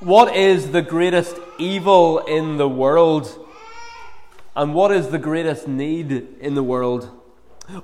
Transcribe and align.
What 0.00 0.34
is 0.34 0.70
the 0.70 0.80
greatest 0.80 1.36
evil 1.58 2.20
in 2.20 2.56
the 2.56 2.66
world? 2.66 3.46
And 4.56 4.72
what 4.74 4.92
is 4.92 5.08
the 5.08 5.18
greatest 5.18 5.68
need 5.68 6.38
in 6.40 6.54
the 6.54 6.62
world? 6.62 7.10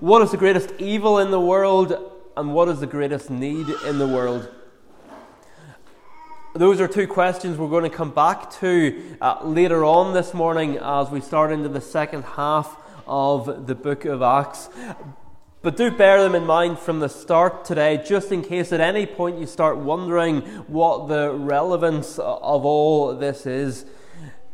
What 0.00 0.22
is 0.22 0.30
the 0.30 0.38
greatest 0.38 0.72
evil 0.78 1.18
in 1.18 1.30
the 1.30 1.38
world? 1.38 1.94
And 2.34 2.54
what 2.54 2.68
is 2.68 2.80
the 2.80 2.86
greatest 2.86 3.28
need 3.28 3.66
in 3.86 3.98
the 3.98 4.06
world? 4.06 4.48
Those 6.54 6.80
are 6.80 6.88
two 6.88 7.06
questions 7.06 7.58
we're 7.58 7.68
going 7.68 7.88
to 7.88 7.94
come 7.94 8.12
back 8.12 8.50
to 8.60 9.18
uh, 9.20 9.44
later 9.44 9.84
on 9.84 10.14
this 10.14 10.32
morning 10.32 10.78
as 10.78 11.10
we 11.10 11.20
start 11.20 11.52
into 11.52 11.68
the 11.68 11.82
second 11.82 12.22
half 12.22 12.78
of 13.06 13.66
the 13.66 13.74
book 13.74 14.06
of 14.06 14.22
Acts. 14.22 14.70
But 15.66 15.76
do 15.76 15.90
bear 15.90 16.22
them 16.22 16.36
in 16.36 16.46
mind 16.46 16.78
from 16.78 17.00
the 17.00 17.08
start 17.08 17.64
today, 17.64 18.00
just 18.06 18.30
in 18.30 18.42
case 18.42 18.72
at 18.72 18.80
any 18.80 19.04
point 19.04 19.40
you 19.40 19.46
start 19.46 19.76
wondering 19.78 20.42
what 20.68 21.08
the 21.08 21.32
relevance 21.32 22.20
of 22.20 22.64
all 22.64 23.12
this 23.16 23.46
is. 23.46 23.84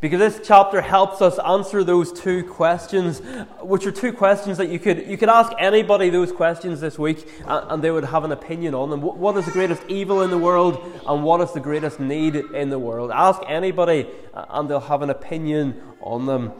Because 0.00 0.20
this 0.20 0.40
chapter 0.42 0.80
helps 0.80 1.20
us 1.20 1.38
answer 1.40 1.84
those 1.84 2.14
two 2.14 2.42
questions, 2.44 3.18
which 3.60 3.84
are 3.84 3.92
two 3.92 4.14
questions 4.14 4.56
that 4.56 4.70
you 4.70 4.78
could, 4.78 5.06
you 5.06 5.18
could 5.18 5.28
ask 5.28 5.52
anybody 5.58 6.08
those 6.08 6.32
questions 6.32 6.80
this 6.80 6.98
week 6.98 7.28
and 7.44 7.84
they 7.84 7.90
would 7.90 8.06
have 8.06 8.24
an 8.24 8.32
opinion 8.32 8.74
on 8.74 8.88
them. 8.88 9.02
What 9.02 9.36
is 9.36 9.44
the 9.44 9.50
greatest 9.50 9.82
evil 9.88 10.22
in 10.22 10.30
the 10.30 10.38
world 10.38 10.82
and 11.06 11.22
what 11.22 11.42
is 11.42 11.52
the 11.52 11.60
greatest 11.60 12.00
need 12.00 12.36
in 12.36 12.70
the 12.70 12.78
world? 12.78 13.10
Ask 13.10 13.42
anybody 13.46 14.06
and 14.32 14.66
they'll 14.66 14.80
have 14.80 15.02
an 15.02 15.10
opinion 15.10 15.78
on 16.00 16.24
them. 16.24 16.52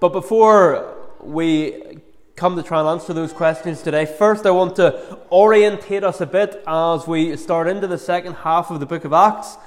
But 0.00 0.14
before 0.14 0.96
we 1.22 1.99
come 2.40 2.56
to 2.56 2.62
try 2.62 2.80
and 2.80 2.88
answer 2.88 3.12
those 3.12 3.34
questions 3.34 3.82
today. 3.82 4.06
First, 4.06 4.46
I 4.46 4.50
want 4.50 4.74
to 4.76 5.18
orientate 5.30 6.02
us 6.02 6.22
a 6.22 6.26
bit 6.26 6.62
as 6.66 7.06
we 7.06 7.36
start 7.36 7.68
into 7.68 7.86
the 7.86 7.98
second 7.98 8.32
half 8.32 8.70
of 8.70 8.80
the 8.80 8.86
book 8.86 9.04
of 9.04 9.12
Acts. 9.12 9.58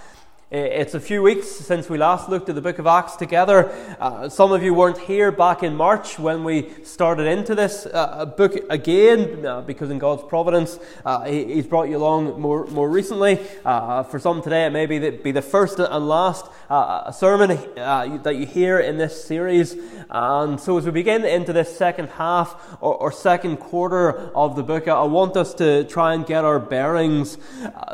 It's 0.56 0.94
a 0.94 1.00
few 1.00 1.24
weeks 1.24 1.50
since 1.50 1.90
we 1.90 1.98
last 1.98 2.30
looked 2.30 2.48
at 2.48 2.54
the 2.54 2.62
book 2.62 2.78
of 2.78 2.86
Acts 2.86 3.16
together. 3.16 3.72
Uh, 4.00 4.30
some 4.30 4.52
of 4.52 4.62
you 4.62 4.76
weren't 4.76 5.00
here 5.00 5.32
back 5.32 5.64
in 5.64 5.76
March 5.76 6.20
when 6.20 6.44
we 6.44 6.70
started 6.84 7.26
into 7.26 7.56
this 7.56 7.88
uh, 7.88 8.26
book 8.26 8.54
again, 8.70 9.44
uh, 9.48 9.62
because 9.62 9.90
in 9.90 9.98
God's 9.98 10.22
providence, 10.22 10.78
uh, 11.06 11.26
he, 11.26 11.56
He's 11.56 11.66
brought 11.66 11.90
you 11.90 11.98
along 11.98 12.40
more, 12.40 12.68
more 12.68 12.88
recently. 12.88 13.40
Uh, 13.66 14.04
for 14.04 14.20
some 14.20 14.44
today, 14.44 14.68
it 14.68 14.70
may 14.70 14.86
be 14.86 15.00
the, 15.00 15.10
be 15.10 15.32
the 15.32 15.42
first 15.42 15.80
and 15.80 16.08
last 16.08 16.46
uh, 16.70 17.12
sermon 17.12 17.58
that 17.76 18.36
you 18.36 18.46
hear 18.46 18.80
in 18.80 19.00
this 19.00 19.26
series. 19.26 19.76
And 20.12 20.60
so, 20.60 20.78
as 20.78 20.86
we 20.86 20.92
begin 20.92 21.26
into 21.26 21.52
this 21.52 21.76
second 21.76 22.10
half 22.10 22.78
or, 22.80 22.96
or 22.96 23.12
second 23.12 23.58
quarter 23.58 24.30
of 24.36 24.56
the 24.56 24.62
book, 24.62 24.88
I 24.88 25.02
want 25.02 25.36
us 25.36 25.56
to 25.56 25.86
try 25.86 26.14
and 26.14 26.28
get 26.28 26.46
our 26.46 26.60
bearings 26.60 27.40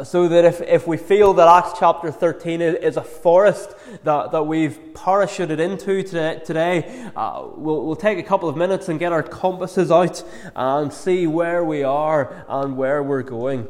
so 0.04 0.28
that 0.28 0.44
if, 0.44 0.60
if 0.60 0.88
we 0.88 0.98
feel 0.98 1.36
that 1.36 1.48
Acts 1.48 1.80
chapter 1.80 2.12
13 2.12 2.49
is 2.56 2.98
a 2.98 3.04
forest 3.04 3.74
that, 4.04 4.32
that 4.32 4.44
we've 4.44 4.78
parachuted 4.94 5.60
into 5.60 6.04
today. 6.04 6.42
today. 6.44 7.12
Uh, 7.16 7.48
we'll, 7.56 7.86
we'll 7.86 7.96
take 7.96 8.18
a 8.18 8.24
couple 8.24 8.50
of 8.50 8.58
minutes 8.58 8.90
and 8.90 9.00
get 9.00 9.12
our 9.12 9.24
compasses 9.24 9.92
out 9.92 10.24
and 10.56 10.92
see 10.92 11.28
where 11.28 11.64
we 11.64 11.84
are 11.84 12.46
and 12.50 12.76
where 12.76 13.04
we're 13.04 13.24
going. 13.24 13.68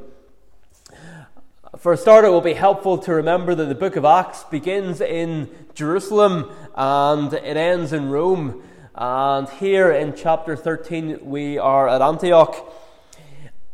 For 1.77 1.93
a 1.93 1.97
start, 1.97 2.25
it 2.25 2.29
will 2.29 2.41
be 2.41 2.53
helpful 2.53 2.97
to 2.99 3.13
remember 3.13 3.53
that 3.55 3.65
the 3.65 3.75
book 3.75 3.95
of 3.95 4.05
Acts 4.05 4.43
begins 4.45 5.01
in 5.01 5.49
Jerusalem 5.73 6.51
and 6.75 7.33
it 7.33 7.57
ends 7.57 7.93
in 7.93 8.09
Rome. 8.09 8.63
And 8.95 9.47
here 9.47 9.91
in 9.91 10.15
chapter 10.15 10.55
13, 10.55 11.19
we 11.23 11.57
are 11.57 11.87
at 11.87 12.01
Antioch. 12.01 12.55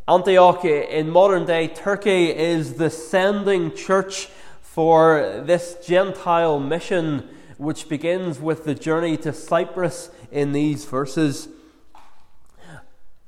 Antioch 0.07 0.63
in 0.65 1.09
modern 1.09 1.47
day 1.47 1.67
Turkey 1.67 2.29
is 2.29 2.75
the 2.75 2.91
sending 2.91 3.75
church 3.75 4.29
for 4.75 5.41
this 5.45 5.77
Gentile 5.85 6.59
mission, 6.59 7.29
which 7.57 7.87
begins 7.87 8.41
with 8.41 8.65
the 8.65 8.75
journey 8.75 9.15
to 9.15 9.31
Cyprus 9.31 10.09
in 10.33 10.51
these 10.51 10.83
verses. 10.83 11.47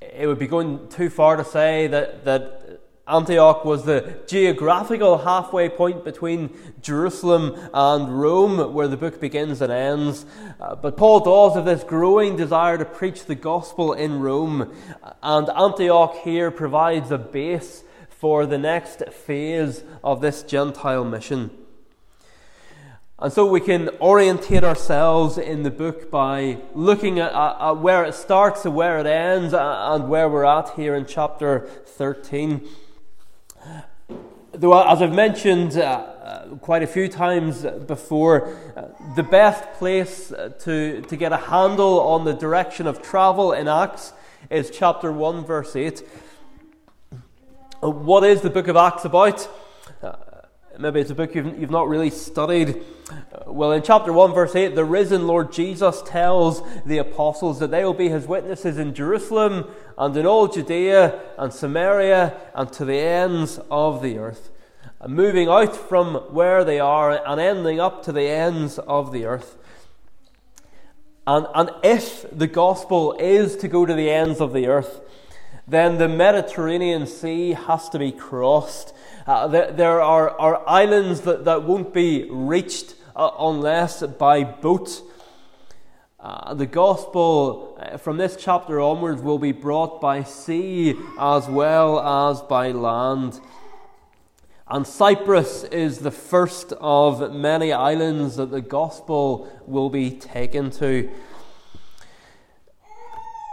It 0.02 0.28
would 0.28 0.40
be 0.40 0.48
going 0.48 0.90
too 0.90 1.10
far 1.10 1.38
to 1.38 1.46
say 1.46 1.88
that, 1.88 2.26
that 2.26 2.82
Antioch 3.08 3.64
was 3.64 3.86
the 3.86 4.20
geographical 4.28 5.20
halfway 5.20 5.70
point 5.70 6.04
between 6.04 6.50
Jerusalem 6.82 7.58
and 7.74 8.20
Rome, 8.20 8.74
where 8.74 8.90
the 8.90 8.98
book 8.98 9.22
begins 9.22 9.62
and 9.62 9.72
ends. 9.72 10.26
Uh, 10.60 10.76
but 10.76 10.98
Paul 10.98 11.22
does 11.22 11.56
have 11.56 11.64
this 11.64 11.86
growing 11.86 12.36
desire 12.36 12.78
to 12.78 12.84
preach 12.84 13.24
the 13.24 13.36
gospel 13.36 13.94
in 13.94 14.20
Rome, 14.20 14.76
and 15.24 15.50
Antioch 15.52 16.18
here 16.26 16.52
provides 16.52 17.10
a 17.10 17.18
base 17.18 17.86
for 18.20 18.48
the 18.48 18.58
next 18.58 19.04
phase 19.10 19.84
of 20.04 20.22
this 20.22 20.42
Gentile 20.42 21.06
mission. 21.06 21.52
And 23.20 23.32
so 23.32 23.46
we 23.46 23.60
can 23.62 23.90
orientate 24.02 24.64
ourselves 24.64 25.38
in 25.38 25.62
the 25.62 25.70
book 25.70 26.10
by 26.10 26.58
looking 26.74 27.20
at, 27.20 27.32
at, 27.32 27.74
where 27.74 28.04
it 28.06 28.16
starts 28.16 28.66
and 28.66 28.74
where 28.74 28.98
it 28.98 29.06
ends 29.06 29.54
and 29.54 30.10
where 30.10 30.28
we're 30.30 30.46
at 30.46 30.72
here 30.72 30.96
in 30.96 31.06
chapter 31.06 31.68
13. 31.86 32.68
Though, 34.52 34.82
as 34.82 35.04
I've 35.04 35.14
mentioned 35.14 35.78
uh, 35.78 36.56
quite 36.62 36.82
a 36.82 36.88
few 36.88 37.08
times 37.08 37.64
before, 37.86 38.56
uh, 38.76 38.88
the 39.16 39.24
best 39.24 39.74
place 39.74 40.30
to, 40.30 41.02
to 41.02 41.16
get 41.16 41.32
a 41.32 41.38
handle 41.38 42.00
on 42.00 42.26
the 42.26 42.34
direction 42.34 42.88
of 42.88 43.04
travel 43.04 43.54
in 43.54 43.68
Acts 43.68 44.14
is 44.50 44.72
chapter 44.72 45.12
1, 45.12 45.46
verse 45.46 45.76
8. 45.76 46.02
Uh, 47.84 47.92
what 47.92 48.24
is 48.24 48.42
the 48.42 48.50
book 48.50 48.68
of 48.68 48.76
Acts 48.76 49.06
about? 49.06 49.48
Uh, 50.02 50.14
maybe 50.80 51.00
it's 51.00 51.12
a 51.12 51.16
book 51.16 51.36
you've, 51.36 51.60
you've 51.60 51.70
not 51.70 51.88
really 51.88 52.10
studied. 52.10 52.82
Uh, 53.12 53.52
well, 53.52 53.72
in 53.72 53.84
chapter 53.84 54.12
1, 54.12 54.34
verse 54.34 54.56
8, 54.56 54.74
the 54.74 54.84
risen 54.84 55.28
Lord 55.28 55.52
Jesus 55.52 56.02
tells 56.02 56.64
the 56.86 56.98
apostles 56.98 57.60
that 57.60 57.70
they 57.70 57.84
will 57.86 57.94
be 57.94 58.10
his 58.10 58.26
witnesses 58.26 58.80
in 58.80 58.96
Jerusalem 58.96 59.70
and 59.96 60.18
in 60.18 60.26
all 60.26 60.48
Judea 60.48 61.22
and 61.38 61.54
Samaria 61.54 62.36
and 62.56 62.74
to 62.74 62.84
the 62.84 62.98
ends 62.98 63.60
of 63.70 64.02
the 64.02 64.18
earth. 64.18 64.50
Uh, 65.00 65.08
moving 65.08 65.48
out 65.48 65.76
from 65.76 66.16
where 66.34 66.64
they 66.64 66.80
are 66.80 67.24
and 67.28 67.40
ending 67.40 67.80
up 67.80 68.02
to 68.06 68.12
the 68.12 68.28
ends 68.28 68.80
of 68.80 69.12
the 69.12 69.26
earth. 69.26 69.56
And, 71.28 71.46
and 71.54 71.70
if 71.84 72.26
the 72.36 72.48
gospel 72.48 73.16
is 73.20 73.56
to 73.58 73.68
go 73.68 73.86
to 73.86 73.94
the 73.94 74.10
ends 74.10 74.42
of 74.42 74.52
the 74.52 74.66
earth, 74.66 75.02
then 75.68 75.98
the 75.98 76.08
Mediterranean 76.08 77.06
Sea 77.06 77.52
has 77.52 77.90
to 77.90 78.00
be 78.00 78.12
crossed. 78.12 78.94
Uh, 79.26 79.48
there, 79.48 79.72
there 79.72 80.02
are, 80.02 80.30
are, 80.40 80.68
islands 80.68 81.22
that, 81.22 81.44
that 81.44 81.64
won't 81.64 81.94
be 81.94 82.28
reached 82.30 82.96
uh, 83.16 83.32
unless 83.40 84.02
by 84.02 84.46
boat. 84.46 85.02
Uh, 86.20 86.54
the 86.54 86.66
gospel 86.66 87.78
uh, 87.80 87.98
from 87.98 88.18
this 88.18 88.38
chapter 88.40 88.80
onwards 88.80 89.22
will 89.22 89.40
be 89.40 89.52
brought 89.52 90.00
by 90.00 90.24
sea 90.24 90.96
as 91.20 91.48
well 91.48 92.00
as 92.00 92.42
by 92.42 92.72
land. 92.72 93.40
And 94.70 94.88
Cyprus 94.88 95.64
is 95.66 96.00
the 96.00 96.12
first 96.12 96.74
of 96.80 97.34
many 97.34 97.72
islands 97.74 98.38
that 98.38 98.52
the 98.52 98.62
gospel 98.62 99.50
will 99.66 99.90
be 99.90 100.12
taken 100.12 100.72
to. 100.72 101.10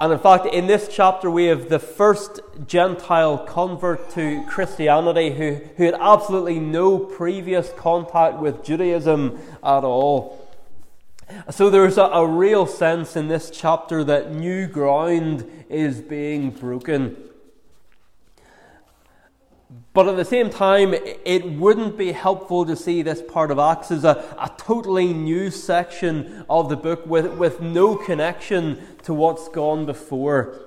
And 0.04 0.12
in 0.12 0.18
fact, 0.18 0.44
in 0.44 0.66
this 0.66 0.86
chapter, 0.92 1.30
we 1.30 1.46
have 1.46 1.70
the 1.70 1.78
first 1.78 2.38
Gentile 2.66 3.38
convert 3.38 4.10
to 4.10 4.44
Christianity 4.46 5.30
who, 5.30 5.54
who 5.78 5.84
had 5.84 5.94
absolutely 5.94 6.60
no 6.60 6.98
previous 6.98 7.72
contact 7.78 8.36
with 8.36 8.62
Judaism 8.62 9.38
at 9.62 9.82
all. 9.82 10.46
So 11.50 11.70
there's 11.70 11.96
a, 11.96 12.02
a 12.02 12.26
real 12.26 12.66
sense 12.66 13.16
in 13.16 13.28
this 13.28 13.48
chapter 13.48 14.04
that 14.04 14.30
new 14.30 14.66
ground 14.66 15.50
is 15.70 16.02
being 16.02 16.50
broken. 16.50 17.16
But 19.94 20.08
at 20.08 20.16
the 20.16 20.24
same 20.24 20.50
time, 20.50 20.92
it 20.92 21.44
wouldn't 21.52 21.96
be 21.96 22.10
helpful 22.10 22.66
to 22.66 22.74
see 22.74 23.02
this 23.02 23.22
part 23.22 23.52
of 23.52 23.60
Acts 23.60 23.92
as 23.92 24.02
a, 24.02 24.24
a 24.40 24.50
totally 24.58 25.14
new 25.14 25.52
section 25.52 26.44
of 26.50 26.68
the 26.68 26.76
book 26.76 27.06
with, 27.06 27.38
with 27.38 27.60
no 27.60 27.94
connection 27.94 28.82
to 29.04 29.14
what's 29.14 29.48
gone 29.48 29.86
before. 29.86 30.60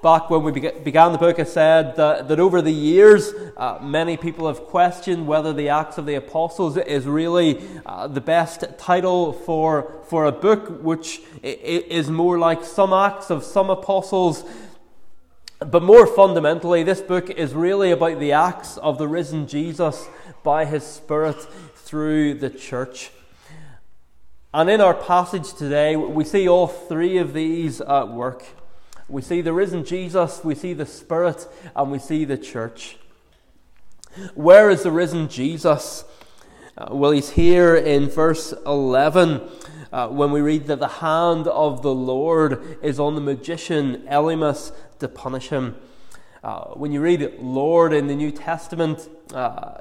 Back 0.00 0.30
when 0.30 0.44
we 0.44 0.52
began 0.52 1.10
the 1.10 1.18
book, 1.18 1.40
I 1.40 1.44
said 1.44 1.96
that, 1.96 2.28
that 2.28 2.38
over 2.38 2.62
the 2.62 2.70
years, 2.70 3.32
uh, 3.56 3.78
many 3.82 4.16
people 4.16 4.46
have 4.46 4.60
questioned 4.66 5.26
whether 5.26 5.52
the 5.52 5.70
Acts 5.70 5.98
of 5.98 6.06
the 6.06 6.14
Apostles 6.14 6.76
is 6.76 7.04
really 7.04 7.60
uh, 7.84 8.06
the 8.06 8.20
best 8.20 8.64
title 8.78 9.32
for, 9.32 10.02
for 10.04 10.26
a 10.26 10.32
book, 10.32 10.82
which 10.82 11.20
is 11.42 12.08
more 12.10 12.38
like 12.38 12.62
some 12.62 12.92
Acts 12.92 13.30
of 13.30 13.42
some 13.42 13.70
Apostles 13.70 14.44
but 15.70 15.82
more 15.82 16.06
fundamentally, 16.06 16.82
this 16.82 17.00
book 17.00 17.30
is 17.30 17.54
really 17.54 17.90
about 17.90 18.18
the 18.18 18.32
acts 18.32 18.76
of 18.78 18.98
the 18.98 19.08
risen 19.08 19.46
Jesus 19.46 20.06
by 20.42 20.64
his 20.64 20.84
Spirit 20.84 21.36
through 21.74 22.34
the 22.34 22.50
church. 22.50 23.10
And 24.52 24.70
in 24.70 24.80
our 24.80 24.94
passage 24.94 25.54
today, 25.54 25.96
we 25.96 26.24
see 26.24 26.48
all 26.48 26.66
three 26.66 27.18
of 27.18 27.32
these 27.34 27.80
at 27.80 28.08
work. 28.08 28.44
We 29.08 29.22
see 29.22 29.40
the 29.40 29.52
risen 29.52 29.84
Jesus, 29.84 30.44
we 30.44 30.54
see 30.54 30.72
the 30.72 30.86
Spirit, 30.86 31.46
and 31.74 31.90
we 31.90 31.98
see 31.98 32.24
the 32.24 32.38
church. 32.38 32.96
Where 34.34 34.70
is 34.70 34.82
the 34.82 34.92
risen 34.92 35.28
Jesus? 35.28 36.04
Uh, 36.76 36.88
well, 36.90 37.10
he's 37.10 37.30
here 37.30 37.74
in 37.74 38.08
verse 38.08 38.54
11 38.66 39.40
uh, 39.94 40.08
when 40.08 40.32
we 40.32 40.40
read 40.40 40.66
that 40.66 40.80
the 40.80 40.88
hand 40.88 41.46
of 41.46 41.82
the 41.82 41.94
Lord 41.94 42.78
is 42.82 42.98
on 42.98 43.14
the 43.14 43.20
magician 43.20 44.02
Elymas 44.10 44.72
to 44.98 45.06
punish 45.06 45.50
him. 45.50 45.76
Uh, 46.42 46.64
when 46.70 46.90
you 46.90 47.00
read 47.00 47.34
Lord 47.38 47.92
in 47.92 48.08
the 48.08 48.16
New 48.16 48.32
Testament, 48.32 49.08
uh, 49.32 49.76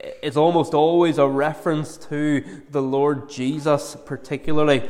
it's 0.00 0.36
almost 0.36 0.74
always 0.74 1.18
a 1.18 1.28
reference 1.28 1.96
to 2.08 2.44
the 2.70 2.82
Lord 2.82 3.30
Jesus, 3.30 3.96
particularly. 4.04 4.82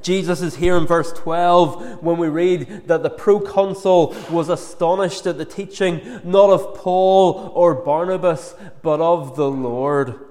Jesus 0.00 0.40
is 0.40 0.54
here 0.54 0.76
in 0.76 0.86
verse 0.86 1.12
12 1.12 2.04
when 2.04 2.18
we 2.18 2.28
read 2.28 2.86
that 2.86 3.02
the 3.02 3.10
proconsul 3.10 4.14
was 4.30 4.48
astonished 4.48 5.26
at 5.26 5.38
the 5.38 5.44
teaching 5.44 6.20
not 6.22 6.50
of 6.50 6.76
Paul 6.76 7.50
or 7.52 7.74
Barnabas, 7.74 8.54
but 8.80 9.00
of 9.00 9.34
the 9.34 9.50
Lord. 9.50 10.27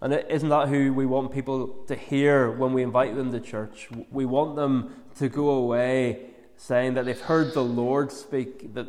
And 0.00 0.12
isn't 0.28 0.48
that 0.48 0.68
who 0.68 0.92
we 0.92 1.06
want 1.06 1.32
people 1.32 1.84
to 1.88 1.96
hear 1.96 2.50
when 2.50 2.72
we 2.72 2.82
invite 2.82 3.16
them 3.16 3.32
to 3.32 3.40
church? 3.40 3.88
We 4.10 4.24
want 4.24 4.54
them 4.54 4.94
to 5.16 5.28
go 5.28 5.50
away 5.50 6.30
saying 6.56 6.94
that 6.94 7.04
they've 7.04 7.20
heard 7.20 7.52
the 7.54 7.64
Lord 7.64 8.12
speak, 8.12 8.74
that, 8.74 8.86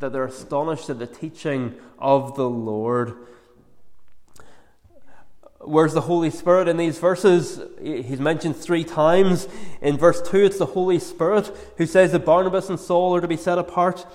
that 0.00 0.12
they're 0.12 0.24
astonished 0.24 0.90
at 0.90 0.98
the 0.98 1.06
teaching 1.06 1.74
of 1.98 2.36
the 2.36 2.48
Lord. 2.48 3.14
Where's 5.62 5.92
the 5.92 6.02
Holy 6.02 6.30
Spirit 6.30 6.68
in 6.68 6.78
these 6.78 6.98
verses? 6.98 7.60
He's 7.82 8.20
mentioned 8.20 8.56
three 8.56 8.84
times. 8.84 9.46
In 9.82 9.98
verse 9.98 10.22
2, 10.22 10.38
it's 10.38 10.58
the 10.58 10.66
Holy 10.66 10.98
Spirit 10.98 11.54
who 11.76 11.84
says 11.84 12.12
that 12.12 12.24
Barnabas 12.24 12.70
and 12.70 12.80
Saul 12.80 13.14
are 13.14 13.20
to 13.20 13.28
be 13.28 13.36
set 13.36 13.58
apart. 13.58 14.06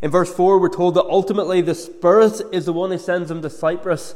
In 0.00 0.10
verse 0.10 0.32
4, 0.32 0.60
we're 0.60 0.68
told 0.68 0.94
that 0.94 1.04
ultimately 1.04 1.60
the 1.60 1.74
Spirit 1.74 2.40
is 2.52 2.66
the 2.66 2.72
one 2.72 2.92
who 2.92 2.98
sends 2.98 3.28
them 3.28 3.42
to 3.42 3.50
Cyprus. 3.50 4.14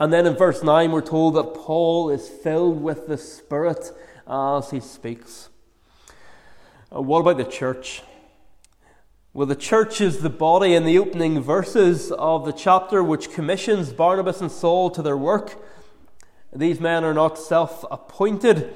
And 0.00 0.12
then 0.12 0.26
in 0.26 0.36
verse 0.36 0.62
9, 0.62 0.92
we're 0.92 1.00
told 1.00 1.34
that 1.34 1.54
Paul 1.54 2.10
is 2.10 2.28
filled 2.28 2.80
with 2.80 3.08
the 3.08 3.18
Spirit 3.18 3.90
as 4.28 4.70
he 4.70 4.78
speaks. 4.78 5.48
Uh, 6.94 7.02
what 7.02 7.20
about 7.20 7.38
the 7.38 7.44
church? 7.44 8.02
Well, 9.32 9.46
the 9.46 9.56
church 9.56 10.00
is 10.00 10.20
the 10.20 10.30
body 10.30 10.74
in 10.74 10.84
the 10.84 10.98
opening 10.98 11.40
verses 11.40 12.12
of 12.12 12.44
the 12.44 12.52
chapter 12.52 13.02
which 13.02 13.32
commissions 13.32 13.92
Barnabas 13.92 14.40
and 14.40 14.50
Saul 14.50 14.90
to 14.90 15.02
their 15.02 15.16
work. 15.16 15.60
These 16.54 16.80
men 16.80 17.04
are 17.04 17.14
not 17.14 17.36
self 17.36 17.84
appointed. 17.90 18.74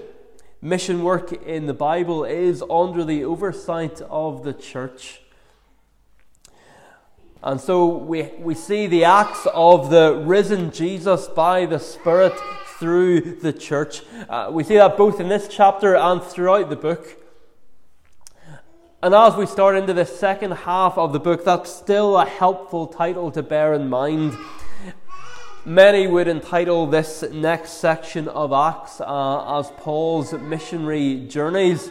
Mission 0.61 1.03
work 1.03 1.33
in 1.33 1.67
the 1.67 1.75
Bible 1.75 2.25
is 2.25 2.63
under 2.71 3.05
the 3.05 3.25
oversight 3.25 4.01
of 4.03 4.45
the 4.45 4.53
church. 4.53 5.23
And 7.45 7.61
so 7.61 7.87
we, 7.87 8.31
we 8.39 8.55
see 8.55 8.87
the 8.87 9.05
acts 9.05 9.47
of 9.53 9.91
the 9.91 10.23
risen 10.25 10.71
Jesus 10.71 11.27
by 11.27 11.67
the 11.67 11.81
Spirit 11.81 12.35
through 12.79 13.21
the 13.41 13.53
church. 13.53 14.03
Uh, 14.29 14.49
we 14.53 14.63
see 14.63 14.77
that 14.77 14.97
both 14.97 15.19
in 15.19 15.29
this 15.29 15.49
chapter 15.49 15.97
and 15.97 16.23
throughout 16.23 16.71
the 16.71 16.77
book. 16.77 17.17
And 19.03 19.13
as 19.13 19.35
we 19.35 19.47
start 19.47 19.77
into 19.77 19.93
the 19.93 20.05
second 20.05 20.53
half 20.53 20.97
of 20.97 21.13
the 21.13 21.19
book, 21.19 21.45
that's 21.45 21.75
still 21.75 22.17
a 22.17 22.25
helpful 22.25 22.87
title 22.87 23.33
to 23.33 23.43
bear 23.43 23.75
in 23.75 23.89
mind. 23.89 24.37
Many 25.65 26.07
would 26.07 26.29
entitle 26.29 26.87
this 26.87 27.25
next 27.33 27.73
section 27.73 28.29
of 28.29 28.53
Acts 28.53 29.01
uh, 29.01 29.59
as 29.59 29.71
Paul's 29.79 30.33
missionary 30.33 31.27
journeys. 31.29 31.91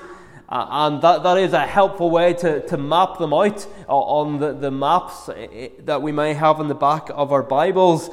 Uh, 0.51 0.67
and 0.69 1.01
that, 1.01 1.23
that 1.23 1.37
is 1.37 1.53
a 1.53 1.65
helpful 1.65 2.09
way 2.09 2.33
to, 2.33 2.59
to 2.67 2.75
map 2.75 3.17
them 3.17 3.33
out 3.33 3.65
uh, 3.87 3.95
on 3.95 4.37
the, 4.37 4.51
the 4.51 4.69
maps 4.69 5.29
uh, 5.29 5.69
that 5.79 6.01
we 6.01 6.11
may 6.11 6.33
have 6.33 6.59
in 6.59 6.67
the 6.67 6.75
back 6.75 7.09
of 7.13 7.31
our 7.31 7.41
Bibles. 7.41 8.09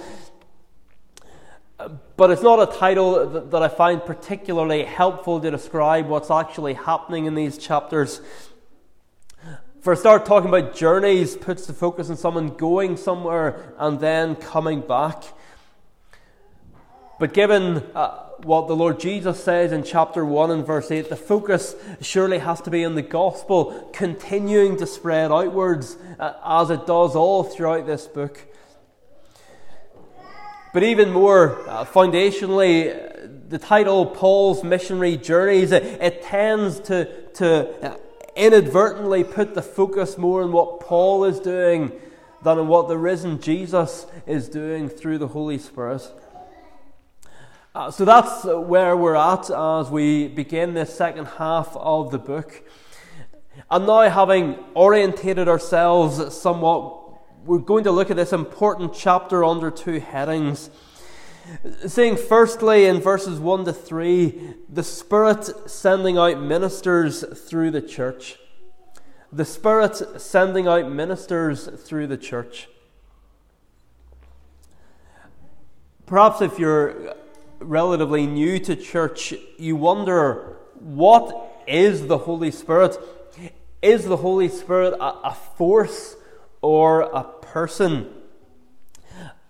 But 2.17 2.31
it's 2.31 2.43
not 2.43 2.61
a 2.63 2.79
title 2.79 3.29
that, 3.29 3.63
I 3.63 3.67
find 3.67 4.05
particularly 4.05 4.85
helpful 4.85 5.41
to 5.41 5.51
describe 5.51 6.07
what's 6.07 6.31
actually 6.31 6.75
happening 6.75 7.27
in 7.27 7.35
these 7.35 7.59
chapters. 7.59 8.21
For 9.81 9.93
a 9.93 9.97
start, 9.97 10.25
talking 10.25 10.49
about 10.49 10.77
journeys 10.77 11.37
puts 11.37 11.67
the 11.67 11.73
focus 11.73 12.09
on 12.09 12.17
someone 12.17 12.57
going 12.57 12.97
somewhere 12.97 13.75
and 13.79 13.99
then 13.99 14.37
coming 14.37 14.81
back. 14.81 15.25
But 17.19 17.35
given 17.35 17.79
uh, 17.97 18.28
what 18.45 18.69
the 18.69 18.77
Lord 18.77 19.01
Jesus 19.01 19.43
says 19.43 19.73
in 19.73 19.83
chapter 19.83 20.25
1 20.25 20.51
and 20.51 20.67
verse 20.67 20.91
8, 20.91 21.09
the 21.09 21.17
focus 21.17 21.75
surely 22.01 22.39
has 22.39 22.61
to 22.63 22.71
be 22.71 22.85
on 22.85 22.95
the 22.95 23.03
gospel 23.03 23.91
continuing 23.93 24.77
to 24.79 24.87
spread 24.87 25.33
outwards 25.33 25.97
uh, 26.19 26.35
as 26.45 26.71
it 26.71 26.87
does 26.87 27.17
all 27.17 27.45
throughout 27.45 27.87
this 27.87 28.07
book. 28.07 28.47
But 30.73 30.83
even 30.83 31.11
more 31.11 31.69
uh, 31.69 31.85
foundationally, 31.85 33.49
the 33.49 33.59
title 33.59 34.07
Paul's 34.07 34.63
Missionary 34.63 35.17
Journeys, 35.17 35.73
it, 35.73 35.83
it 36.01 36.23
tends 36.23 36.79
to, 36.81 37.07
to 37.35 37.93
uh, 37.93 37.97
inadvertently 38.37 39.25
put 39.25 39.55
the 39.55 39.63
focus 39.63 40.19
more 40.19 40.43
on 40.43 40.53
what 40.53 40.81
Paul 40.81 41.25
is 41.25 41.41
doing 41.41 41.93
than 42.43 42.59
on 42.59 42.69
what 42.69 42.89
the 42.89 42.99
risen 42.99 43.41
Jesus 43.41 44.07
is 44.27 44.49
doing 44.49 44.89
through 44.89 45.19
the 45.19 45.29
Holy 45.29 45.59
Spirit. 45.59 46.03
Uh, 47.79 47.93
so 47.93 48.05
that's 48.05 48.43
where 48.43 48.97
we're 48.97 49.15
at 49.15 49.49
as 49.51 49.89
we 49.89 50.27
begin 50.27 50.75
this 50.75 50.93
second 50.93 51.27
half 51.27 51.77
of 51.77 52.11
the 52.11 52.19
book. 52.19 52.65
And 53.71 53.87
now, 53.87 54.01
having 54.11 54.57
orientated 54.75 55.47
ourselves 55.47 56.37
somewhat, 56.37 57.21
we're 57.45 57.59
going 57.59 57.85
to 57.85 57.93
look 57.93 58.11
at 58.11 58.17
this 58.17 58.33
important 58.33 58.95
chapter 58.95 59.45
under 59.45 59.71
two 59.71 60.01
headings. 60.01 60.71
Seeing 61.87 62.17
firstly, 62.17 62.87
in 62.87 63.01
verses 63.01 63.39
1 63.39 63.67
to 63.67 63.73
3, 63.73 64.55
the 64.69 64.83
Spirit 64.83 65.71
sending 65.71 66.19
out 66.19 66.41
ministers 66.41 67.25
through 67.49 67.71
the 67.71 67.81
church. 67.81 68.41
The 69.31 69.45
Spirit 69.45 70.21
sending 70.21 70.67
out 70.67 70.91
ministers 70.91 71.69
through 71.87 72.09
the 72.09 72.19
church. 72.19 72.67
Perhaps 76.07 76.43
if 76.43 76.59
you're 76.59 77.15
relatively 77.61 78.27
new 78.27 78.59
to 78.61 78.77
church, 78.77 79.35
you 79.59 79.77
wonder 79.77 80.57
what 80.79 81.63
is 81.67 82.07
the 82.07 82.19
Holy 82.19 82.51
Spirit? 82.51 82.97
Is 83.83 84.05
the 84.05 84.17
Holy 84.17 84.49
Spirit 84.49 84.95
a, 84.95 85.29
a 85.29 85.35
force 85.57 86.17
or 86.61 87.03
a 87.03 87.25
person? 87.25 88.09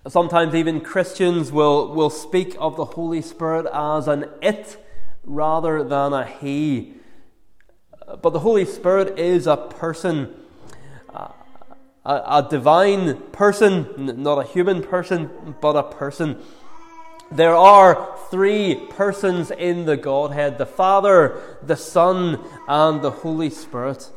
Sometimes 0.07 0.55
even 0.55 0.81
Christians 0.81 1.53
will, 1.53 1.95
will 1.95 2.11
speak 2.11 2.57
of 2.59 2.77
the 2.77 2.85
Holy 2.85 3.21
Spirit 3.21 3.67
as 3.73 4.09
an 4.09 4.27
it 4.41 4.83
rather 5.25 5.85
than 5.85 6.13
a 6.13 6.25
he. 6.25 6.95
But 8.23 8.31
the 8.31 8.41
Holy 8.41 8.65
Spirit 8.65 9.19
is 9.19 9.47
a 9.47 9.57
person, 9.57 10.35
a, 11.15 11.33
a 12.05 12.47
divine 12.49 13.19
person, 13.33 14.23
not 14.23 14.39
a 14.39 14.45
human 14.45 14.83
person, 14.83 15.55
but 15.61 15.77
a 15.77 15.83
person. 15.83 16.41
There 17.31 17.55
are 17.55 18.17
three 18.31 18.75
persons 18.75 19.51
in 19.51 19.85
the 19.85 19.99
Godhead 19.99 20.57
the 20.57 20.65
Father, 20.65 21.59
the 21.63 21.77
Son, 21.77 22.43
and 22.67 23.03
the 23.03 23.11
Holy 23.11 23.51
Spirit. 23.51 24.11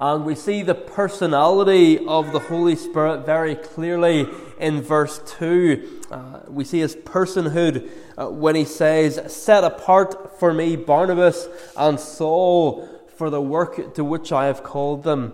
And 0.00 0.24
we 0.24 0.34
see 0.34 0.62
the 0.62 0.74
personality 0.74 2.04
of 2.04 2.32
the 2.32 2.40
Holy 2.40 2.74
Spirit 2.74 3.26
very 3.26 3.54
clearly 3.54 4.26
in 4.58 4.82
verse 4.82 5.20
2. 5.38 6.02
Uh, 6.10 6.40
we 6.48 6.64
see 6.64 6.80
his 6.80 6.96
personhood 6.96 7.88
uh, 8.16 8.28
when 8.28 8.56
he 8.56 8.64
says, 8.64 9.32
Set 9.32 9.62
apart 9.62 10.38
for 10.40 10.52
me 10.52 10.74
Barnabas 10.74 11.48
and 11.76 12.00
Saul 12.00 12.88
for 13.16 13.30
the 13.30 13.40
work 13.40 13.94
to 13.94 14.04
which 14.04 14.32
I 14.32 14.46
have 14.46 14.64
called 14.64 15.04
them. 15.04 15.32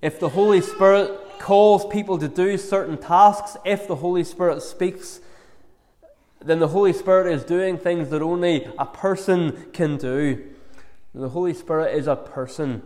If 0.00 0.18
the 0.18 0.30
Holy 0.30 0.60
Spirit 0.60 1.12
calls 1.42 1.84
people 1.86 2.18
to 2.18 2.28
do 2.28 2.56
certain 2.56 2.96
tasks, 2.96 3.56
if 3.64 3.88
the 3.88 3.96
Holy 3.96 4.22
Spirit 4.22 4.62
speaks, 4.62 5.20
then 6.40 6.60
the 6.60 6.68
Holy 6.68 6.92
Spirit 6.92 7.32
is 7.32 7.42
doing 7.42 7.76
things 7.76 8.10
that 8.10 8.22
only 8.22 8.68
a 8.78 8.86
person 8.86 9.66
can 9.72 9.96
do. 9.96 10.42
The 11.14 11.30
Holy 11.30 11.52
Spirit 11.52 11.96
is 11.96 12.06
a 12.06 12.14
person. 12.14 12.82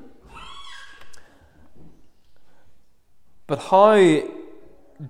But 3.46 3.58
how 3.64 3.94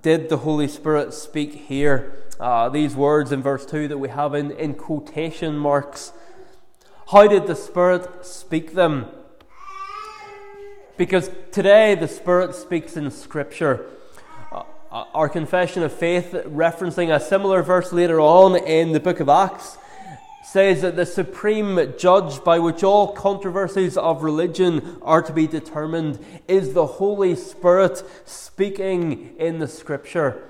did 0.02 0.28
the 0.28 0.38
Holy 0.38 0.68
Spirit 0.68 1.14
speak 1.14 1.54
here? 1.54 2.24
Uh, 2.40 2.68
these 2.68 2.96
words 2.96 3.30
in 3.30 3.42
verse 3.42 3.64
2 3.64 3.86
that 3.88 3.98
we 3.98 4.08
have 4.08 4.34
in, 4.34 4.50
in 4.50 4.74
quotation 4.74 5.56
marks. 5.56 6.12
How 7.12 7.28
did 7.28 7.46
the 7.46 7.54
Spirit 7.54 8.26
speak 8.26 8.74
them? 8.74 9.06
Because 10.96 11.30
today 11.52 11.94
the 11.94 12.08
Spirit 12.08 12.54
speaks 12.54 12.96
in 12.96 13.10
Scripture. 13.10 13.84
Uh, 14.50 14.62
uh, 14.90 15.04
our 15.12 15.28
confession 15.28 15.82
of 15.82 15.92
faith, 15.92 16.32
referencing 16.32 17.14
a 17.14 17.20
similar 17.20 17.62
verse 17.62 17.92
later 17.92 18.18
on 18.18 18.56
in 18.56 18.92
the 18.92 19.00
book 19.00 19.20
of 19.20 19.28
Acts, 19.28 19.76
says 20.42 20.80
that 20.80 20.96
the 20.96 21.04
supreme 21.04 21.92
judge 21.98 22.42
by 22.44 22.58
which 22.58 22.82
all 22.82 23.12
controversies 23.12 23.98
of 23.98 24.22
religion 24.22 24.96
are 25.02 25.20
to 25.20 25.34
be 25.34 25.46
determined 25.46 26.18
is 26.48 26.72
the 26.72 26.86
Holy 26.86 27.34
Spirit 27.34 28.02
speaking 28.24 29.36
in 29.38 29.58
the 29.58 29.68
Scripture. 29.68 30.42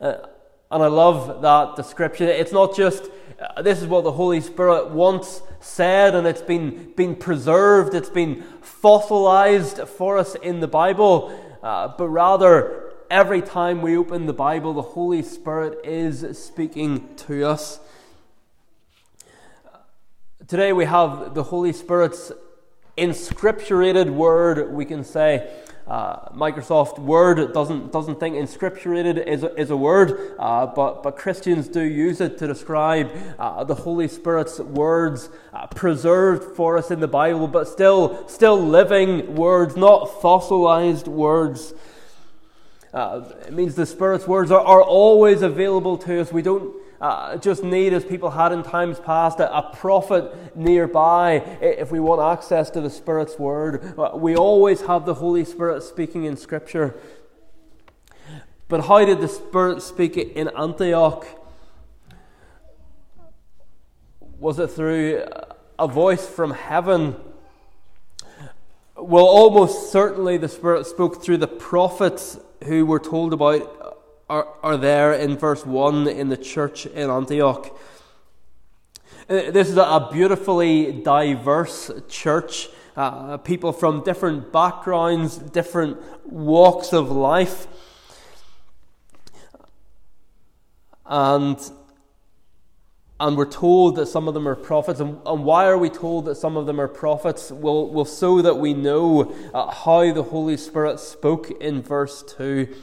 Uh, 0.00 0.18
and 0.72 0.82
I 0.82 0.86
love 0.86 1.42
that 1.42 1.76
description. 1.76 2.28
It's 2.28 2.52
not 2.52 2.74
just 2.74 3.10
uh, 3.38 3.60
this 3.60 3.80
is 3.80 3.86
what 3.86 4.04
the 4.04 4.12
Holy 4.12 4.40
Spirit 4.40 4.90
once 4.90 5.42
said, 5.60 6.14
and 6.14 6.26
it's 6.26 6.42
been, 6.42 6.92
been 6.96 7.14
preserved, 7.14 7.94
it's 7.94 8.08
been 8.08 8.42
fossilized 8.60 9.80
for 9.88 10.16
us 10.16 10.34
in 10.36 10.60
the 10.60 10.68
Bible, 10.68 11.38
uh, 11.62 11.88
but 11.98 12.08
rather, 12.08 12.92
every 13.10 13.42
time 13.42 13.82
we 13.82 13.96
open 13.96 14.26
the 14.26 14.32
Bible, 14.32 14.72
the 14.72 14.82
Holy 14.82 15.22
Spirit 15.22 15.78
is 15.84 16.38
speaking 16.38 17.14
to 17.16 17.46
us. 17.46 17.80
Today 20.46 20.72
we 20.72 20.84
have 20.84 21.34
the 21.34 21.44
Holy 21.44 21.72
Spirit's 21.72 22.32
inscripturated 22.96 24.10
word, 24.10 24.72
we 24.72 24.84
can 24.84 25.04
say. 25.04 25.50
Uh, 25.92 26.26
Microsoft 26.30 26.98
Word 26.98 27.52
doesn't, 27.52 27.92
doesn't 27.92 28.18
think 28.18 28.34
inscripturated 28.34 29.26
is 29.26 29.42
a, 29.42 29.54
is 29.60 29.68
a 29.68 29.76
word, 29.76 30.34
uh, 30.38 30.64
but, 30.64 31.02
but 31.02 31.18
Christians 31.18 31.68
do 31.68 31.82
use 31.82 32.22
it 32.22 32.38
to 32.38 32.46
describe 32.46 33.12
uh, 33.38 33.62
the 33.64 33.74
Holy 33.74 34.08
Spirit's 34.08 34.58
words 34.58 35.28
uh, 35.52 35.66
preserved 35.66 36.56
for 36.56 36.78
us 36.78 36.90
in 36.90 37.00
the 37.00 37.08
Bible, 37.08 37.46
but 37.46 37.68
still, 37.68 38.26
still 38.26 38.58
living 38.58 39.34
words, 39.34 39.76
not 39.76 40.22
fossilized 40.22 41.08
words. 41.08 41.74
Uh, 42.94 43.24
it 43.46 43.52
means 43.52 43.74
the 43.74 43.84
Spirit's 43.84 44.26
words 44.26 44.50
are, 44.50 44.62
are 44.62 44.82
always 44.82 45.42
available 45.42 45.98
to 45.98 46.22
us. 46.22 46.32
We 46.32 46.40
don't 46.40 46.74
uh, 47.02 47.36
just 47.36 47.64
need, 47.64 47.92
as 47.92 48.04
people 48.04 48.30
had 48.30 48.52
in 48.52 48.62
times 48.62 49.00
past, 49.00 49.40
a, 49.40 49.52
a, 49.52 49.74
prophet 49.74 50.56
nearby 50.56 51.32
if 51.60 51.90
we 51.90 51.98
want 51.98 52.22
access 52.22 52.70
to 52.70 52.80
the 52.80 52.88
Spirit's 52.88 53.40
word. 53.40 53.98
Uh, 53.98 54.12
we 54.14 54.36
always 54.36 54.82
have 54.82 55.04
the 55.04 55.14
Holy 55.14 55.44
Spirit 55.44 55.82
speaking 55.82 56.26
in 56.26 56.36
Scripture. 56.36 56.94
But 58.68 58.86
how 58.86 59.04
did 59.04 59.20
the 59.20 59.26
Spirit 59.26 59.82
speak 59.82 60.16
in 60.16 60.48
Antioch? 60.56 61.26
Was 64.38 64.60
it 64.60 64.68
through 64.68 65.26
a 65.80 65.88
voice 65.88 66.24
from 66.24 66.52
heaven? 66.52 67.16
Well, 68.96 69.26
almost 69.26 69.90
certainly 69.90 70.36
the 70.36 70.48
Spirit 70.48 70.86
spoke 70.86 71.20
through 71.20 71.38
the 71.38 71.48
prophets 71.48 72.38
who 72.64 72.86
were 72.86 73.00
told 73.00 73.32
about 73.32 73.81
are, 74.32 74.48
are 74.62 74.76
there 74.78 75.12
in 75.12 75.36
verse 75.36 75.66
1 75.66 76.08
in 76.08 76.30
the 76.30 76.38
church 76.38 76.86
in 76.86 77.10
Antioch. 77.10 77.78
Uh, 79.28 79.50
this 79.50 79.68
is 79.68 79.76
a 79.76 80.08
beautifully 80.10 80.90
diverse 80.90 81.90
church. 82.08 82.70
Uh, 82.96 83.36
people 83.36 83.72
from 83.72 84.02
different 84.04 84.50
backgrounds, 84.50 85.36
different 85.36 85.98
walks 86.24 86.94
of 86.94 87.10
life. 87.10 87.66
And, 91.04 91.58
and 93.20 93.36
we're 93.36 93.44
told 93.44 93.96
that 93.96 94.06
some 94.06 94.28
of 94.28 94.32
them 94.32 94.48
are 94.48 94.56
prophets. 94.56 95.00
And, 95.00 95.18
and 95.26 95.44
why 95.44 95.66
are 95.66 95.76
we 95.76 95.90
told 95.90 96.24
that 96.24 96.36
some 96.36 96.56
of 96.56 96.64
them 96.64 96.80
are 96.80 96.88
prophets? 96.88 97.50
Well, 97.50 97.86
well 97.90 98.06
so 98.06 98.40
that 98.40 98.54
we 98.54 98.72
know 98.72 99.34
uh, 99.52 99.70
how 99.70 100.10
the 100.10 100.22
Holy 100.22 100.56
Spirit 100.56 101.00
spoke 101.00 101.50
in 101.50 101.82
verse 101.82 102.24
2 102.38 102.74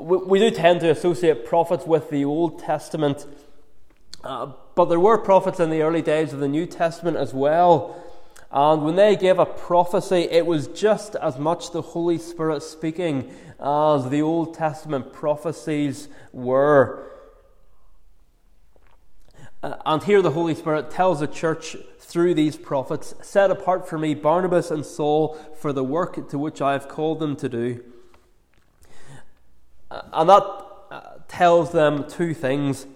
we, 0.00 0.16
we 0.18 0.38
do 0.38 0.50
tend 0.50 0.80
to 0.80 0.90
associate 0.90 1.46
prophets 1.46 1.86
with 1.86 2.10
the 2.10 2.24
Old 2.24 2.58
Testament, 2.58 3.26
uh, 4.22 4.52
but 4.74 4.86
there 4.86 5.00
were 5.00 5.18
prophets 5.18 5.60
in 5.60 5.70
the 5.70 5.82
early 5.82 6.02
days 6.02 6.32
of 6.32 6.40
the 6.40 6.48
New 6.48 6.66
Testament 6.66 7.16
as 7.16 7.32
well. 7.32 8.00
And 8.50 8.84
when 8.84 8.94
they 8.96 9.16
gave 9.16 9.38
a 9.38 9.46
prophecy, 9.46 10.28
it 10.30 10.46
was 10.46 10.68
just 10.68 11.16
as 11.16 11.38
much 11.38 11.72
the 11.72 11.82
Holy 11.82 12.18
Spirit 12.18 12.62
speaking 12.62 13.32
as 13.58 14.08
the 14.10 14.22
Old 14.22 14.54
Testament 14.54 15.12
prophecies 15.12 16.08
were. 16.32 17.10
Uh, 19.62 19.76
and 19.86 20.02
here 20.02 20.22
the 20.22 20.30
Holy 20.30 20.54
Spirit 20.54 20.90
tells 20.90 21.20
the 21.20 21.26
church 21.26 21.76
through 21.98 22.34
these 22.34 22.54
prophets 22.56 23.14
Set 23.22 23.50
apart 23.50 23.88
for 23.88 23.98
me 23.98 24.14
Barnabas 24.14 24.70
and 24.70 24.84
Saul 24.84 25.34
for 25.56 25.72
the 25.72 25.82
work 25.82 26.28
to 26.28 26.38
which 26.38 26.60
I 26.60 26.72
have 26.72 26.86
called 26.86 27.18
them 27.18 27.34
to 27.36 27.48
do. 27.48 27.82
Uh, 29.90 30.02
and 30.12 30.28
that 30.28 30.42
uh, 30.90 31.00
tells 31.28 31.72
them 31.72 32.08
two 32.08 32.34
things, 32.34 32.86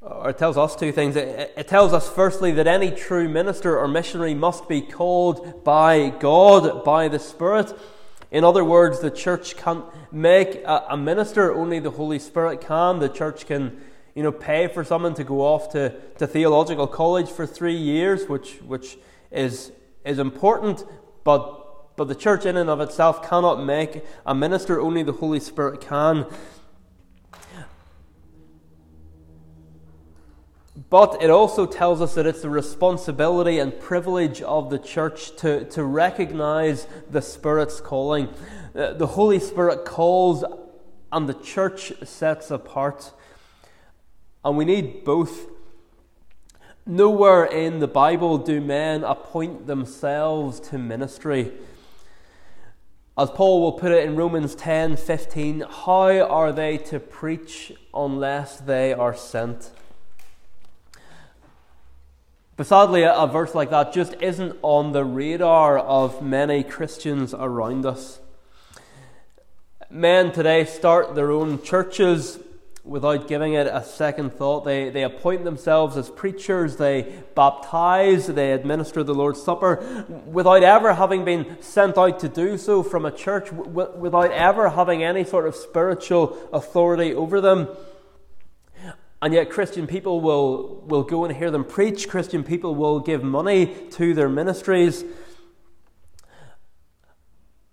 or 0.00 0.32
tells 0.32 0.56
us 0.56 0.76
two 0.76 0.92
things. 0.92 1.16
It, 1.16 1.52
it 1.56 1.68
tells 1.68 1.92
us, 1.92 2.08
firstly, 2.08 2.52
that 2.52 2.66
any 2.66 2.90
true 2.90 3.28
minister 3.28 3.78
or 3.78 3.88
missionary 3.88 4.34
must 4.34 4.68
be 4.68 4.80
called 4.80 5.64
by 5.64 6.10
God, 6.10 6.84
by 6.84 7.08
the 7.08 7.18
Spirit. 7.18 7.72
In 8.30 8.44
other 8.44 8.64
words, 8.64 9.00
the 9.00 9.10
church 9.10 9.56
can't 9.56 9.84
make 10.12 10.56
a, 10.56 10.86
a 10.90 10.96
minister, 10.96 11.54
only 11.54 11.78
the 11.78 11.90
Holy 11.90 12.18
Spirit 12.18 12.60
can. 12.60 12.98
The 12.98 13.08
church 13.08 13.46
can 13.46 13.80
you 14.14 14.22
know, 14.24 14.32
pay 14.32 14.66
for 14.66 14.82
someone 14.82 15.14
to 15.14 15.22
go 15.22 15.42
off 15.42 15.70
to, 15.70 15.94
to 16.18 16.26
theological 16.26 16.88
college 16.88 17.30
for 17.30 17.46
three 17.46 17.76
years, 17.76 18.28
which, 18.28 18.56
which 18.62 18.98
is, 19.30 19.70
is 20.04 20.18
important, 20.18 20.84
but 21.22 21.57
but 21.98 22.06
the 22.06 22.14
church, 22.14 22.46
in 22.46 22.56
and 22.56 22.70
of 22.70 22.80
itself, 22.80 23.28
cannot 23.28 23.62
make 23.62 24.04
a 24.24 24.32
minister, 24.32 24.80
only 24.80 25.02
the 25.02 25.12
Holy 25.12 25.40
Spirit 25.40 25.80
can. 25.80 26.26
But 30.88 31.20
it 31.20 31.28
also 31.28 31.66
tells 31.66 32.00
us 32.00 32.14
that 32.14 32.24
it's 32.24 32.40
the 32.40 32.50
responsibility 32.50 33.58
and 33.58 33.78
privilege 33.80 34.40
of 34.42 34.70
the 34.70 34.78
church 34.78 35.34
to, 35.38 35.64
to 35.70 35.82
recognize 35.82 36.86
the 37.10 37.20
Spirit's 37.20 37.80
calling. 37.80 38.28
Uh, 38.76 38.92
the 38.92 39.08
Holy 39.08 39.40
Spirit 39.40 39.84
calls, 39.84 40.44
and 41.10 41.28
the 41.28 41.34
church 41.34 41.92
sets 42.04 42.52
apart. 42.52 43.12
And 44.44 44.56
we 44.56 44.64
need 44.64 45.02
both. 45.02 45.48
Nowhere 46.86 47.44
in 47.44 47.80
the 47.80 47.88
Bible 47.88 48.38
do 48.38 48.60
men 48.60 49.02
appoint 49.02 49.66
themselves 49.66 50.60
to 50.60 50.78
ministry. 50.78 51.52
As 53.18 53.30
Paul 53.30 53.60
will 53.60 53.72
put 53.72 53.90
it 53.90 54.04
in 54.04 54.14
Romans 54.14 54.54
10 54.54 54.96
15, 54.96 55.64
how 55.68 56.20
are 56.20 56.52
they 56.52 56.78
to 56.78 57.00
preach 57.00 57.72
unless 57.92 58.60
they 58.60 58.92
are 58.92 59.12
sent? 59.12 59.72
But 62.56 62.68
sadly, 62.68 63.02
a 63.02 63.26
verse 63.26 63.56
like 63.56 63.70
that 63.70 63.92
just 63.92 64.14
isn't 64.20 64.56
on 64.62 64.92
the 64.92 65.04
radar 65.04 65.78
of 65.80 66.22
many 66.22 66.62
Christians 66.62 67.34
around 67.34 67.84
us. 67.84 68.20
Men 69.90 70.30
today 70.30 70.64
start 70.64 71.16
their 71.16 71.32
own 71.32 71.60
churches 71.60 72.38
without 72.88 73.28
giving 73.28 73.52
it 73.52 73.66
a 73.66 73.84
second 73.84 74.32
thought. 74.32 74.64
They, 74.64 74.88
they 74.88 75.02
appoint 75.02 75.44
themselves 75.44 75.96
as 75.96 76.08
preachers, 76.08 76.76
they 76.76 77.22
baptize, 77.34 78.26
they 78.26 78.52
administer 78.52 79.04
the 79.04 79.14
Lord's 79.14 79.42
Supper 79.42 80.06
without 80.26 80.62
ever 80.62 80.94
having 80.94 81.24
been 81.24 81.60
sent 81.60 81.98
out 81.98 82.18
to 82.20 82.28
do 82.28 82.56
so 82.56 82.82
from 82.82 83.04
a 83.04 83.10
church, 83.10 83.50
w- 83.50 83.92
without 83.96 84.32
ever 84.32 84.70
having 84.70 85.04
any 85.04 85.24
sort 85.24 85.46
of 85.46 85.54
spiritual 85.54 86.36
authority 86.52 87.14
over 87.14 87.40
them. 87.40 87.68
And 89.20 89.34
yet, 89.34 89.50
Christian 89.50 89.86
people 89.86 90.20
will, 90.20 90.84
will 90.86 91.02
go 91.02 91.24
and 91.24 91.36
hear 91.36 91.50
them 91.50 91.64
preach. 91.64 92.08
Christian 92.08 92.44
people 92.44 92.74
will 92.74 93.00
give 93.00 93.22
money 93.22 93.74
to 93.92 94.14
their 94.14 94.28
ministries. 94.28 95.04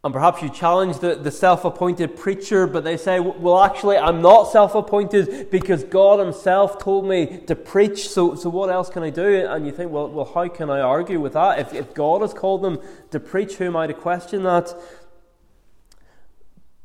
And 0.06 0.14
perhaps 0.14 0.44
you 0.44 0.50
challenge 0.50 1.00
the, 1.00 1.16
the 1.16 1.32
self 1.32 1.66
appointed 1.66 2.16
preacher, 2.16 2.68
but 2.68 2.84
they 2.84 2.96
say, 2.96 3.20
Well, 3.20 3.60
actually, 3.64 3.98
I'm 3.98 4.22
not 4.22 4.44
self 4.44 4.76
appointed 4.76 5.50
because 5.50 5.84
God 5.84 6.20
Himself 6.20 6.78
told 6.78 7.08
me 7.08 7.40
to 7.48 7.56
preach, 7.56 8.08
so, 8.08 8.36
so 8.36 8.52
what 8.52 8.70
else 8.70 8.88
can 8.88 9.02
I 9.02 9.10
do? 9.10 9.48
And 9.48 9.66
you 9.66 9.72
think, 9.72 9.92
Well, 9.92 10.08
well 10.10 10.32
how 10.32 10.48
can 10.48 10.70
I 10.70 10.80
argue 10.80 11.20
with 11.20 11.34
that? 11.34 11.58
If, 11.58 11.74
if 11.74 11.96
God 11.96 12.22
has 12.22 12.36
called 12.36 12.62
them 12.62 12.80
to 13.10 13.20
preach, 13.20 13.56
who 13.56 13.66
am 13.66 13.76
I 13.76 13.88
to 13.88 13.96
question 13.96 14.44
that? 14.44 14.76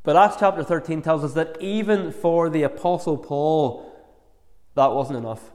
But 0.01 0.15
Acts 0.15 0.37
chapter 0.39 0.63
13 0.63 1.03
tells 1.03 1.23
us 1.23 1.33
that 1.33 1.57
even 1.61 2.11
for 2.11 2.49
the 2.49 2.63
Apostle 2.63 3.19
Paul, 3.19 3.87
that 4.73 4.93
wasn't 4.93 5.19
enough. 5.19 5.51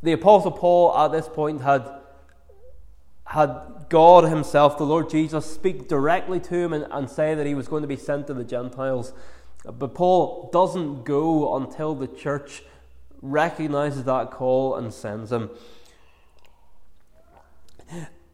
The 0.00 0.12
Apostle 0.12 0.52
Paul 0.52 0.96
at 0.96 1.10
this 1.10 1.26
point 1.26 1.62
had 1.62 1.99
had 3.30 3.86
God 3.88 4.24
Himself, 4.24 4.76
the 4.76 4.84
Lord 4.84 5.08
Jesus, 5.08 5.46
speak 5.46 5.86
directly 5.86 6.40
to 6.40 6.54
him 6.54 6.72
and, 6.72 6.84
and 6.90 7.08
say 7.08 7.36
that 7.36 7.46
he 7.46 7.54
was 7.54 7.68
going 7.68 7.82
to 7.82 7.88
be 7.88 7.96
sent 7.96 8.26
to 8.26 8.34
the 8.34 8.42
Gentiles. 8.42 9.12
But 9.64 9.94
Paul 9.94 10.50
doesn't 10.52 11.04
go 11.04 11.56
until 11.56 11.94
the 11.94 12.08
church 12.08 12.64
recognizes 13.22 14.02
that 14.04 14.32
call 14.32 14.74
and 14.74 14.92
sends 14.92 15.30
him. 15.30 15.50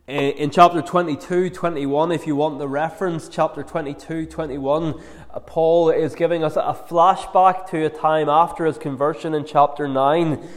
In 0.07 0.51
chapter 0.51 0.81
22, 0.81 1.51
21, 1.51 2.13
if 2.13 2.27
you 2.27 2.35
want 2.35 2.59
the 2.59 2.69
reference, 2.69 3.29
chapter 3.29 3.63
22, 3.63 4.25
21, 4.27 4.95
uh, 5.35 5.41
Paul 5.41 5.91
is 5.91 6.15
giving 6.15 6.43
us 6.43 6.57
a 6.57 6.79
flashback 6.89 7.69
to 7.71 7.85
a 7.85 7.91
time 7.91 8.31
after 8.31 8.65
his 8.65 8.79
conversion 8.79 9.35
in 9.35 9.45
chapter 9.45 9.89
9. 9.89 10.49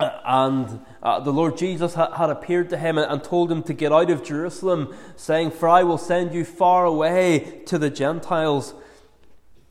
Uh, 0.00 0.10
and 0.24 0.80
uh, 1.02 1.20
the 1.20 1.32
Lord 1.32 1.56
Jesus 1.56 1.94
ha- 1.94 2.12
had 2.12 2.28
appeared 2.28 2.68
to 2.70 2.76
him 2.76 2.98
and, 2.98 3.10
and 3.10 3.22
told 3.22 3.50
him 3.50 3.62
to 3.62 3.72
get 3.72 3.92
out 3.92 4.10
of 4.10 4.24
Jerusalem, 4.24 4.94
saying, 5.16 5.52
For 5.52 5.68
I 5.68 5.84
will 5.84 5.98
send 5.98 6.34
you 6.34 6.44
far 6.44 6.84
away 6.84 7.62
to 7.66 7.78
the 7.78 7.90
Gentiles. 7.90 8.74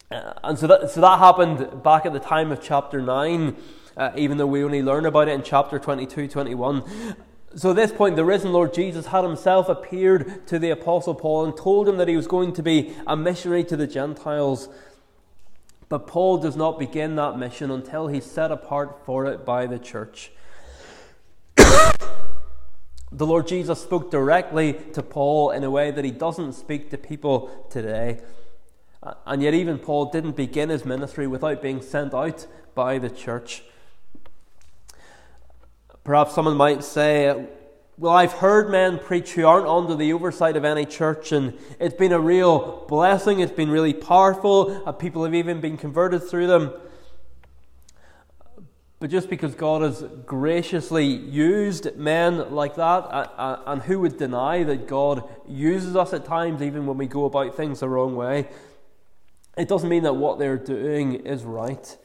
Uh, 0.10 0.34
and 0.44 0.58
so 0.58 0.68
that, 0.68 0.92
so 0.92 1.02
that 1.02 1.20
happened 1.20 1.84
back 1.84 2.06
at 2.06 2.14
the 2.14 2.20
time 2.20 2.52
of 2.52 2.62
chapter 2.62 3.02
9, 3.02 3.56
uh, 3.98 4.12
even 4.16 4.38
though 4.38 4.48
we 4.48 4.64
only 4.64 4.82
learn 4.82 5.06
about 5.06 5.28
it 5.28 5.32
in 5.32 5.44
chapter 5.44 5.78
22, 5.78 6.30
21. 6.30 7.16
So 7.56 7.72
at 7.72 7.76
this 7.76 7.92
point, 7.92 8.16
the 8.16 8.26
risen 8.26 8.52
Lord 8.52 8.74
Jesus 8.74 9.08
had 9.08 9.24
himself 9.24 9.70
appeared 9.70 10.48
to 10.48 10.58
the 10.58 10.72
Apostle 10.72 11.16
Paul 11.16 11.46
and 11.46 11.56
told 11.56 11.88
him 11.88 11.98
that 11.98 12.08
he 12.08 12.16
was 12.16 12.28
going 12.28 12.54
to 12.54 12.64
be 12.64 12.96
a 13.06 13.16
missionary 13.16 13.64
to 13.66 13.76
the 13.76 13.88
Gentiles. 13.88 14.70
But 15.90 16.08
Paul 16.08 16.38
does 16.38 16.56
not 16.56 16.80
begin 16.80 17.16
that 17.16 17.38
mission 17.38 17.72
until 17.72 18.08
he's 18.08 18.26
set 18.26 18.52
apart 18.52 19.06
for 19.06 19.26
it 19.26 19.46
by 19.46 19.68
the 19.68 19.80
church. 19.80 20.32
the 21.56 23.26
Lord 23.26 23.48
Jesus 23.48 23.82
spoke 23.82 24.10
directly 24.10 24.74
to 24.94 25.04
Paul 25.04 25.52
in 25.52 25.64
a 25.64 25.72
way 25.72 25.92
that 25.92 26.06
he 26.06 26.12
doesn't 26.12 26.54
speak 26.54 26.90
to 26.92 26.98
people 26.98 27.68
today. 27.70 28.22
And 29.26 29.42
yet, 29.42 29.54
even 29.54 29.80
Paul 29.80 30.06
didn't 30.06 30.38
begin 30.38 30.70
his 30.70 30.86
ministry 30.86 31.28
without 31.28 31.62
being 31.62 31.82
sent 31.82 32.14
out 32.14 32.48
by 32.74 32.98
the 32.98 33.10
church. 33.10 33.64
Perhaps 36.04 36.34
someone 36.34 36.56
might 36.56 36.84
say, 36.84 37.46
Well, 37.96 38.14
I've 38.14 38.34
heard 38.34 38.72
men 38.72 38.98
preach 38.98 39.34
who 39.34 39.46
aren't 39.46 39.68
under 39.68 39.94
the 39.94 40.14
oversight 40.14 40.58
of 40.58 40.66
any 40.66 40.84
church, 40.84 41.32
and 41.32 41.54
it's 41.80 41.94
been 41.94 42.12
a 42.12 42.20
real 42.20 42.86
blessing. 42.88 43.40
It's 43.40 43.52
been 43.52 43.70
really 43.70 43.94
powerful. 43.94 44.92
people 44.94 45.24
have 45.26 45.36
even 45.36 45.62
been 45.62 45.78
converted 45.78 46.24
through 46.24 46.48
them. 46.48 46.74
But 49.00 49.12
just 49.12 49.30
because 49.30 49.54
God 49.54 49.84
has 49.84 50.04
graciously 50.26 51.06
used 51.06 51.96
men 51.96 52.56
like 52.56 52.78
that, 52.78 53.32
and 53.38 53.84
who 53.84 54.00
would 54.00 54.18
deny 54.18 54.64
that 54.64 54.88
God 54.88 55.30
uses 55.48 55.96
us 55.96 56.14
at 56.14 56.26
times, 56.26 56.64
even 56.64 56.88
when 56.88 56.98
we 56.98 57.06
go 57.06 57.26
about 57.26 57.56
things 57.56 57.82
the 57.82 57.90
wrong 57.90 58.16
way, 58.16 58.50
it 59.56 59.68
doesn't 59.68 59.90
mean 59.90 60.02
that 60.04 60.16
what 60.16 60.40
they're 60.40 60.58
doing 60.58 61.28
is 61.28 61.44
right. 61.44 61.96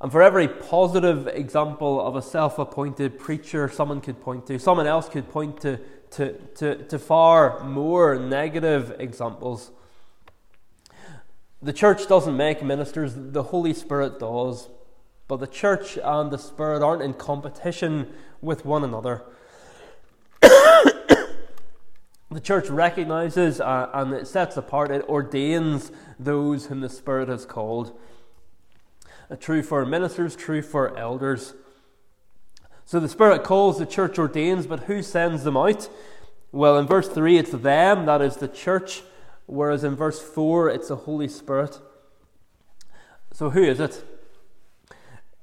And 0.00 0.12
for 0.12 0.22
every 0.22 0.46
positive 0.46 1.26
example 1.26 2.00
of 2.00 2.14
a 2.14 2.22
self 2.22 2.58
appointed 2.58 3.18
preacher 3.18 3.68
someone 3.68 4.00
could 4.00 4.20
point 4.20 4.46
to, 4.46 4.58
someone 4.58 4.86
else 4.86 5.08
could 5.08 5.28
point 5.28 5.60
to, 5.62 5.78
to, 6.12 6.34
to, 6.56 6.84
to 6.84 6.98
far 6.98 7.64
more 7.64 8.16
negative 8.16 8.94
examples. 9.00 9.72
The 11.60 11.72
church 11.72 12.06
doesn't 12.06 12.36
make 12.36 12.62
ministers, 12.62 13.14
the 13.16 13.42
Holy 13.42 13.74
Spirit 13.74 14.20
does. 14.20 14.68
But 15.26 15.40
the 15.40 15.46
church 15.46 15.98
and 16.02 16.30
the 16.30 16.38
Spirit 16.38 16.82
aren't 16.82 17.02
in 17.02 17.12
competition 17.12 18.12
with 18.40 18.64
one 18.64 18.82
another. 18.82 19.24
the 20.40 21.20
church 22.40 22.70
recognizes 22.70 23.60
uh, 23.60 23.90
and 23.92 24.12
it 24.14 24.26
sets 24.26 24.56
apart, 24.56 24.90
it 24.90 25.06
ordains 25.08 25.92
those 26.18 26.66
whom 26.66 26.80
the 26.80 26.88
Spirit 26.88 27.28
has 27.28 27.44
called 27.44 27.98
true 29.36 29.62
for 29.62 29.84
ministers, 29.84 30.34
true 30.34 30.62
for 30.62 30.96
elders. 30.96 31.54
So 32.84 32.98
the 33.00 33.08
Spirit 33.08 33.44
calls, 33.44 33.78
the 33.78 33.86
church 33.86 34.18
ordains, 34.18 34.66
but 34.66 34.84
who 34.84 35.02
sends 35.02 35.44
them 35.44 35.56
out? 35.56 35.90
Well, 36.52 36.78
in 36.78 36.86
verse 36.86 37.08
3, 37.08 37.36
it's 37.36 37.50
them, 37.50 38.06
that 38.06 38.22
is 38.22 38.36
the 38.36 38.48
church, 38.48 39.02
whereas 39.44 39.84
in 39.84 39.94
verse 39.94 40.22
4, 40.22 40.70
it's 40.70 40.88
the 40.88 40.96
Holy 40.96 41.28
Spirit. 41.28 41.78
So 43.32 43.50
who 43.50 43.62
is 43.62 43.78
it? 43.78 44.02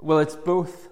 Well, 0.02 0.20
it's 0.20 0.36
both. 0.36 0.90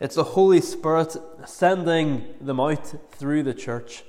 It's 0.00 0.14
the 0.14 0.24
Holy 0.24 0.60
Spirit 0.60 1.16
sending 1.44 2.34
them 2.40 2.60
out 2.60 2.94
through 3.12 3.42
the 3.42 3.54
church. 3.54 4.04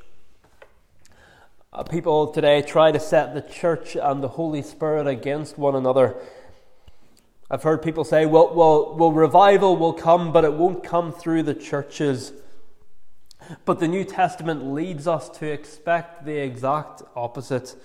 Uh, 1.72 1.82
people 1.82 2.28
today 2.28 2.62
try 2.62 2.92
to 2.92 3.00
set 3.00 3.34
the 3.34 3.42
church 3.42 3.96
and 3.96 4.22
the 4.22 4.28
Holy 4.28 4.62
Spirit 4.62 5.08
against 5.08 5.58
one 5.58 5.76
another. 5.76 6.16
I've 7.54 7.62
heard 7.62 7.84
people 7.84 8.04
say, 8.04 8.26
well, 8.26 8.52
well, 8.56 8.96
well, 8.96 9.12
revival 9.12 9.78
will 9.78 9.94
come, 9.94 10.34
but 10.34 10.44
it 10.44 10.54
won't 10.54 10.84
come 10.84 11.14
through 11.14 11.44
the 11.44 11.54
churches. 11.54 12.34
But 13.64 13.80
the 13.80 13.88
New 13.88 14.04
Testament 14.06 14.74
leads 14.74 15.08
us 15.08 15.30
to 15.38 15.46
expect 15.46 16.26
the 16.26 16.38
exact 16.38 17.04
opposite. 17.16 17.76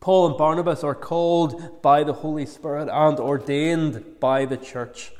Paul 0.00 0.28
and 0.28 0.38
Barnabas 0.38 0.82
are 0.82 0.94
called 0.94 1.82
by 1.82 2.04
the 2.04 2.14
Holy 2.14 2.46
Spirit 2.46 2.88
and 2.90 3.20
ordained 3.20 4.18
by 4.18 4.46
the 4.46 4.56
church. 4.56 5.12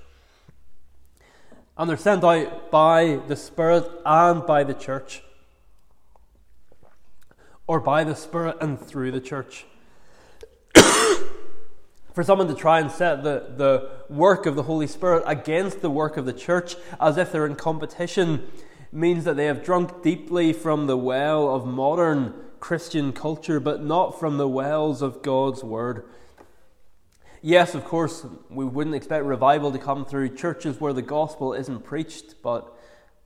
And 1.76 1.90
they're 1.90 1.98
sent 1.98 2.24
out 2.24 2.70
by 2.70 3.20
the 3.28 3.36
Spirit 3.36 3.90
and 4.06 4.46
by 4.46 4.64
the 4.64 4.72
church. 4.72 5.22
Or 7.66 7.78
by 7.78 8.04
the 8.04 8.16
Spirit 8.16 8.56
and 8.62 8.80
through 8.80 9.10
the 9.10 9.20
church 9.20 9.66
for 12.12 12.22
someone 12.22 12.48
to 12.48 12.54
try 12.54 12.78
and 12.80 12.90
set 12.90 13.22
the, 13.22 13.52
the 13.56 13.90
work 14.08 14.46
of 14.46 14.54
the 14.54 14.64
Holy 14.64 14.86
Spirit 14.86 15.22
against 15.26 15.80
the 15.80 15.90
work 15.90 16.16
of 16.16 16.26
the 16.26 16.32
church 16.32 16.76
as 17.00 17.16
if 17.16 17.32
they're 17.32 17.46
in 17.46 17.54
competition 17.54 18.46
means 18.92 19.24
that 19.24 19.36
they 19.36 19.46
have 19.46 19.64
drunk 19.64 20.02
deeply 20.02 20.52
from 20.52 20.86
the 20.86 20.96
well 20.96 21.54
of 21.54 21.66
modern 21.66 22.34
Christian 22.60 23.12
culture, 23.12 23.58
but 23.58 23.82
not 23.82 24.20
from 24.20 24.36
the 24.36 24.46
wells 24.46 25.02
of 25.02 25.22
God's 25.22 25.64
Word. 25.64 26.04
Yes, 27.40 27.74
of 27.74 27.84
course, 27.84 28.24
we 28.50 28.64
wouldn't 28.64 28.94
expect 28.94 29.24
revival 29.24 29.72
to 29.72 29.78
come 29.78 30.04
through 30.04 30.36
churches 30.36 30.80
where 30.80 30.92
the 30.92 31.02
gospel 31.02 31.54
isn't 31.54 31.84
preached, 31.84 32.36
but, 32.40 32.72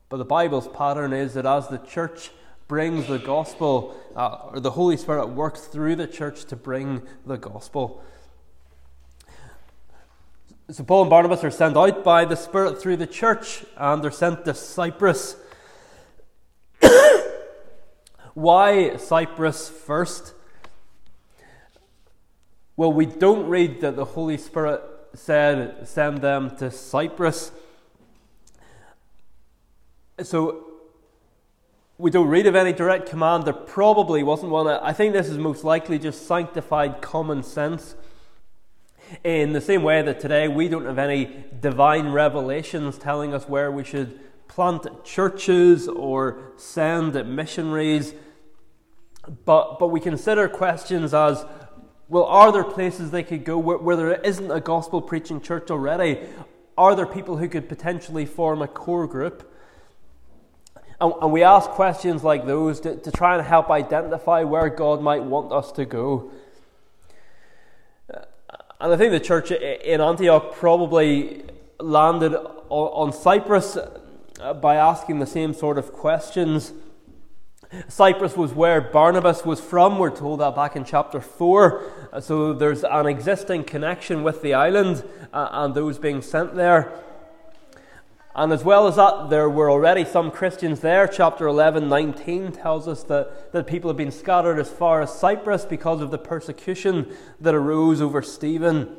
but 0.08 0.16
the 0.16 0.24
Bible's 0.24 0.68
pattern 0.68 1.12
is 1.12 1.34
that 1.34 1.44
as 1.44 1.68
the 1.68 1.78
church 1.78 2.30
brings 2.66 3.08
the 3.08 3.18
gospel, 3.18 3.94
uh, 4.16 4.48
or 4.52 4.60
the 4.60 4.70
Holy 4.70 4.96
Spirit 4.96 5.26
works 5.26 5.62
through 5.66 5.96
the 5.96 6.06
church 6.06 6.46
to 6.46 6.56
bring 6.56 7.02
the 7.26 7.36
gospel. 7.36 8.02
So 10.68 10.82
Paul 10.82 11.02
and 11.02 11.10
Barnabas 11.10 11.44
are 11.44 11.50
sent 11.52 11.76
out 11.76 12.02
by 12.02 12.24
the 12.24 12.34
Spirit 12.34 12.80
through 12.80 12.96
the 12.96 13.06
church, 13.06 13.64
and 13.76 14.02
they're 14.02 14.10
sent 14.10 14.44
to 14.46 14.54
Cyprus. 14.54 15.36
Why 18.34 18.96
Cyprus 18.96 19.68
first? 19.68 20.34
Well, 22.76 22.92
we 22.92 23.06
don't 23.06 23.48
read 23.48 23.80
that 23.82 23.94
the 23.94 24.04
Holy 24.04 24.36
Spirit 24.36 24.82
said, 25.14 25.86
send 25.86 26.18
them 26.18 26.56
to 26.56 26.72
Cyprus. 26.72 27.52
So, 30.20 30.64
we 31.96 32.10
don't 32.10 32.28
read 32.28 32.48
of 32.48 32.56
any 32.56 32.72
direct 32.72 33.08
command. 33.08 33.44
There 33.44 33.52
probably 33.52 34.24
wasn't 34.24 34.50
one. 34.50 34.66
I 34.66 34.92
think 34.92 35.12
this 35.12 35.28
is 35.28 35.38
most 35.38 35.62
likely 35.62 36.00
just 36.00 36.26
sanctified 36.26 37.00
common 37.00 37.44
sense. 37.44 37.94
In 39.22 39.52
the 39.52 39.60
same 39.60 39.82
way 39.82 40.02
that 40.02 40.20
today 40.20 40.48
we 40.48 40.68
don't 40.68 40.84
have 40.84 40.98
any 40.98 41.44
divine 41.60 42.10
revelations 42.10 42.98
telling 42.98 43.34
us 43.34 43.48
where 43.48 43.70
we 43.70 43.84
should 43.84 44.18
plant 44.48 45.04
churches 45.04 45.88
or 45.88 46.52
send 46.56 47.14
missionaries, 47.36 48.14
but, 49.44 49.78
but 49.78 49.88
we 49.88 50.00
consider 50.00 50.48
questions 50.48 51.14
as 51.14 51.44
well, 52.08 52.24
are 52.24 52.52
there 52.52 52.64
places 52.64 53.10
they 53.10 53.24
could 53.24 53.44
go 53.44 53.58
where, 53.58 53.78
where 53.78 53.96
there 53.96 54.12
isn't 54.20 54.50
a 54.50 54.60
gospel 54.60 55.02
preaching 55.02 55.40
church 55.40 55.70
already? 55.70 56.20
Are 56.78 56.94
there 56.94 57.06
people 57.06 57.36
who 57.36 57.48
could 57.48 57.68
potentially 57.68 58.26
form 58.26 58.62
a 58.62 58.68
core 58.68 59.08
group? 59.08 59.52
And, 61.00 61.12
and 61.20 61.32
we 61.32 61.42
ask 61.42 61.70
questions 61.70 62.22
like 62.22 62.46
those 62.46 62.80
to, 62.80 62.96
to 62.96 63.10
try 63.10 63.36
and 63.36 63.44
help 63.44 63.70
identify 63.70 64.44
where 64.44 64.68
God 64.68 65.02
might 65.02 65.24
want 65.24 65.52
us 65.52 65.72
to 65.72 65.84
go. 65.84 66.30
And 68.78 68.92
I 68.92 68.96
think 68.98 69.10
the 69.12 69.20
church 69.20 69.50
in 69.50 70.02
Antioch 70.02 70.54
probably 70.54 71.44
landed 71.80 72.34
on 72.68 73.10
Cyprus 73.10 73.78
uh, 73.78 74.52
by 74.54 74.76
asking 74.76 75.18
the 75.18 75.26
same 75.26 75.54
sort 75.54 75.78
of 75.78 75.92
questions. 75.94 76.74
Cyprus 77.88 78.36
was 78.36 78.52
where 78.52 78.82
Barnabas 78.82 79.46
was 79.46 79.60
from. 79.60 79.98
We're 79.98 80.14
told 80.14 80.40
that 80.40 80.54
back 80.54 80.76
in 80.76 80.84
chapter 80.84 81.22
4. 81.22 82.10
Uh, 82.12 82.20
so 82.20 82.52
there's 82.52 82.84
an 82.84 83.06
existing 83.06 83.64
connection 83.64 84.22
with 84.22 84.42
the 84.42 84.52
island 84.52 85.04
uh, 85.32 85.48
and 85.52 85.74
those 85.74 85.98
being 85.98 86.20
sent 86.20 86.54
there. 86.54 86.92
And 88.36 88.52
as 88.52 88.62
well 88.62 88.86
as 88.86 88.96
that, 88.96 89.30
there 89.30 89.48
were 89.48 89.70
already 89.70 90.04
some 90.04 90.30
Christians 90.30 90.80
there. 90.80 91.08
Chapter 91.08 91.46
11, 91.46 91.88
19 91.88 92.52
tells 92.52 92.86
us 92.86 93.02
that, 93.04 93.50
that 93.52 93.66
people 93.66 93.88
have 93.88 93.96
been 93.96 94.10
scattered 94.10 94.58
as 94.58 94.68
far 94.68 95.00
as 95.00 95.18
Cyprus 95.18 95.64
because 95.64 96.02
of 96.02 96.10
the 96.10 96.18
persecution 96.18 97.16
that 97.40 97.54
arose 97.54 98.02
over 98.02 98.20
Stephen. 98.20 98.94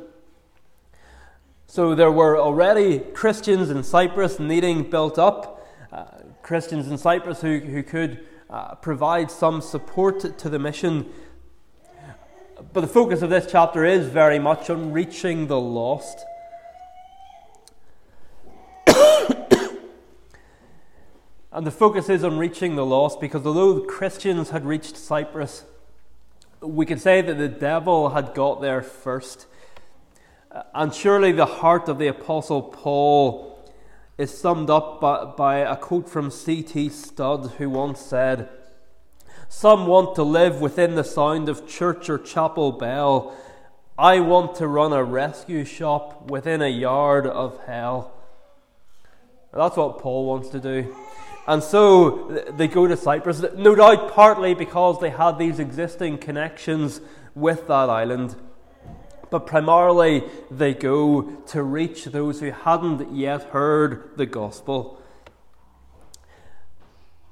So 1.67 1.93
there 1.93 2.12
were 2.12 2.36
already 2.39 2.97
Christians 2.97 3.69
in 3.69 3.84
Cyprus 3.84 4.39
needing 4.39 4.89
built 4.89 5.19
up. 5.19 5.67
Uh, 5.91 6.06
Christians 6.41 6.88
in 6.88 6.97
Cyprus 6.97 7.39
who, 7.39 7.60
who 7.60 7.84
could 7.84 8.26
uh, 8.50 8.73
provide 8.73 9.30
some 9.30 9.62
support 9.62 10.39
to 10.39 10.50
the 10.50 10.58
mission. 10.58 11.06
But 12.73 12.82
the 12.82 12.88
focus 12.88 13.21
of 13.21 13.30
this 13.30 13.45
chapter 13.52 13.86
is 13.86 14.08
very 14.08 14.39
much 14.39 14.71
on 14.71 14.91
reaching 14.91 15.45
the 15.45 15.60
lost. 15.60 16.26
And 21.51 21.65
the 21.65 21.71
focus 21.71 22.10
is 22.10 22.23
on 22.23 22.38
reaching 22.38 22.75
the 22.75 22.86
lost 22.86 23.21
because 23.21 23.45
although 23.45 23.73
the 23.73 23.86
Christians 23.86 24.49
had 24.49 24.65
reached 24.65 24.97
Cyprus, 24.97 25.63
we 26.62 26.86
could 26.86 26.99
say 26.99 27.21
that 27.21 27.38
the 27.38 27.47
devil 27.47 28.10
had 28.10 28.33
got 28.33 28.62
there 28.62 28.81
first. 28.81 29.47
Uh, 30.51 30.63
and 30.73 30.93
surely 30.93 31.31
the 31.31 31.45
heart 31.45 31.88
of 31.88 31.99
the 31.99 32.07
Apostle 32.07 32.62
Paul 32.62 33.57
is 34.17 34.36
summed 34.36 34.69
up 34.69 34.99
by, 34.99 35.25
by 35.25 35.57
a 35.60 35.75
quote 35.75 36.10
from 36.10 36.31
C.T. 36.31 36.89
Studd, 36.89 37.53
who 37.57 37.69
once 37.69 38.01
said, 38.01 38.49
Some 39.47 39.86
want 39.86 40.15
to 40.15 40.23
live 40.23 40.60
within 40.60 40.95
the 40.95 41.03
sound 41.03 41.47
of 41.47 41.67
church 41.67 42.10
or 42.10 42.17
chapel 42.17 42.71
bell. 42.71 43.38
I 43.97 44.19
want 44.19 44.55
to 44.55 44.67
run 44.67 44.91
a 44.91 45.03
rescue 45.03 45.63
shop 45.65 46.29
within 46.29 46.62
a 46.62 46.67
yard 46.67 47.25
of 47.25 47.63
hell. 47.65 48.13
That's 49.53 49.77
what 49.77 49.99
Paul 49.99 50.25
wants 50.25 50.49
to 50.49 50.60
do. 50.60 50.95
And 51.47 51.63
so 51.63 52.43
they 52.51 52.67
go 52.67 52.88
to 52.88 52.97
Cyprus, 52.97 53.41
no 53.55 53.73
doubt 53.73 54.12
partly 54.12 54.53
because 54.53 54.99
they 54.99 55.12
had 55.12 55.38
these 55.38 55.60
existing 55.60 56.17
connections 56.17 56.99
with 57.36 57.67
that 57.67 57.89
island. 57.89 58.36
But 59.29 59.45
primarily, 59.45 60.23
they 60.51 60.73
go 60.73 61.21
to 61.47 61.63
reach 61.63 62.05
those 62.05 62.41
who 62.41 62.51
hadn't 62.51 63.15
yet 63.15 63.43
heard 63.43 64.12
the 64.17 64.25
gospel. 64.25 65.01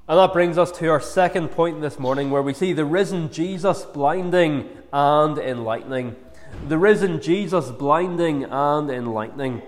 And 0.08 0.18
that 0.18 0.32
brings 0.32 0.56
us 0.56 0.70
to 0.72 0.88
our 0.88 1.00
second 1.00 1.48
point 1.48 1.80
this 1.80 1.98
morning, 1.98 2.30
where 2.30 2.42
we 2.42 2.54
see 2.54 2.72
the 2.72 2.84
risen 2.84 3.30
Jesus 3.30 3.84
blinding 3.84 4.68
and 4.92 5.36
enlightening. 5.36 6.16
The 6.68 6.78
risen 6.78 7.20
Jesus 7.20 7.70
blinding 7.70 8.44
and 8.44 8.88
enlightening. 8.88 9.62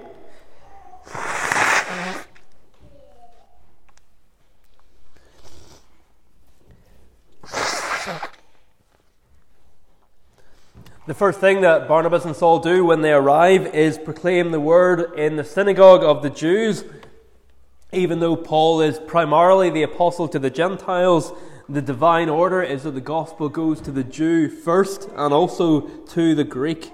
The 11.09 11.14
first 11.14 11.40
thing 11.40 11.62
that 11.62 11.88
Barnabas 11.88 12.27
and 12.27 12.37
Saul 12.37 12.59
do 12.59 12.85
when 12.85 13.01
they 13.01 13.14
arrive 13.14 13.75
is 13.75 13.97
proclaim 13.97 14.51
the 14.51 14.61
word 14.61 15.14
in 15.18 15.37
the 15.37 15.42
synagogue 15.42 16.05
of 16.05 16.23
the 16.23 16.29
Jews. 16.29 16.85
Even 17.94 18.21
though 18.21 18.37
Paul 18.37 18.83
is 18.83 18.99
primarily 18.99 19.71
the 19.71 19.85
apostle 19.85 20.29
to 20.29 20.38
the 20.38 20.51
Gentiles, 20.51 21.33
the 21.66 21.81
divine 21.81 22.29
order 22.29 22.62
is 22.62 22.83
that 22.83 22.90
the 22.90 23.01
gospel 23.01 23.49
goes 23.49 23.81
to 23.81 23.90
the 23.90 24.05
Jew 24.05 24.51
first 24.51 25.09
and 25.16 25.33
also 25.33 25.81
to 25.81 26.35
the 26.35 26.44
Greek. 26.44 26.92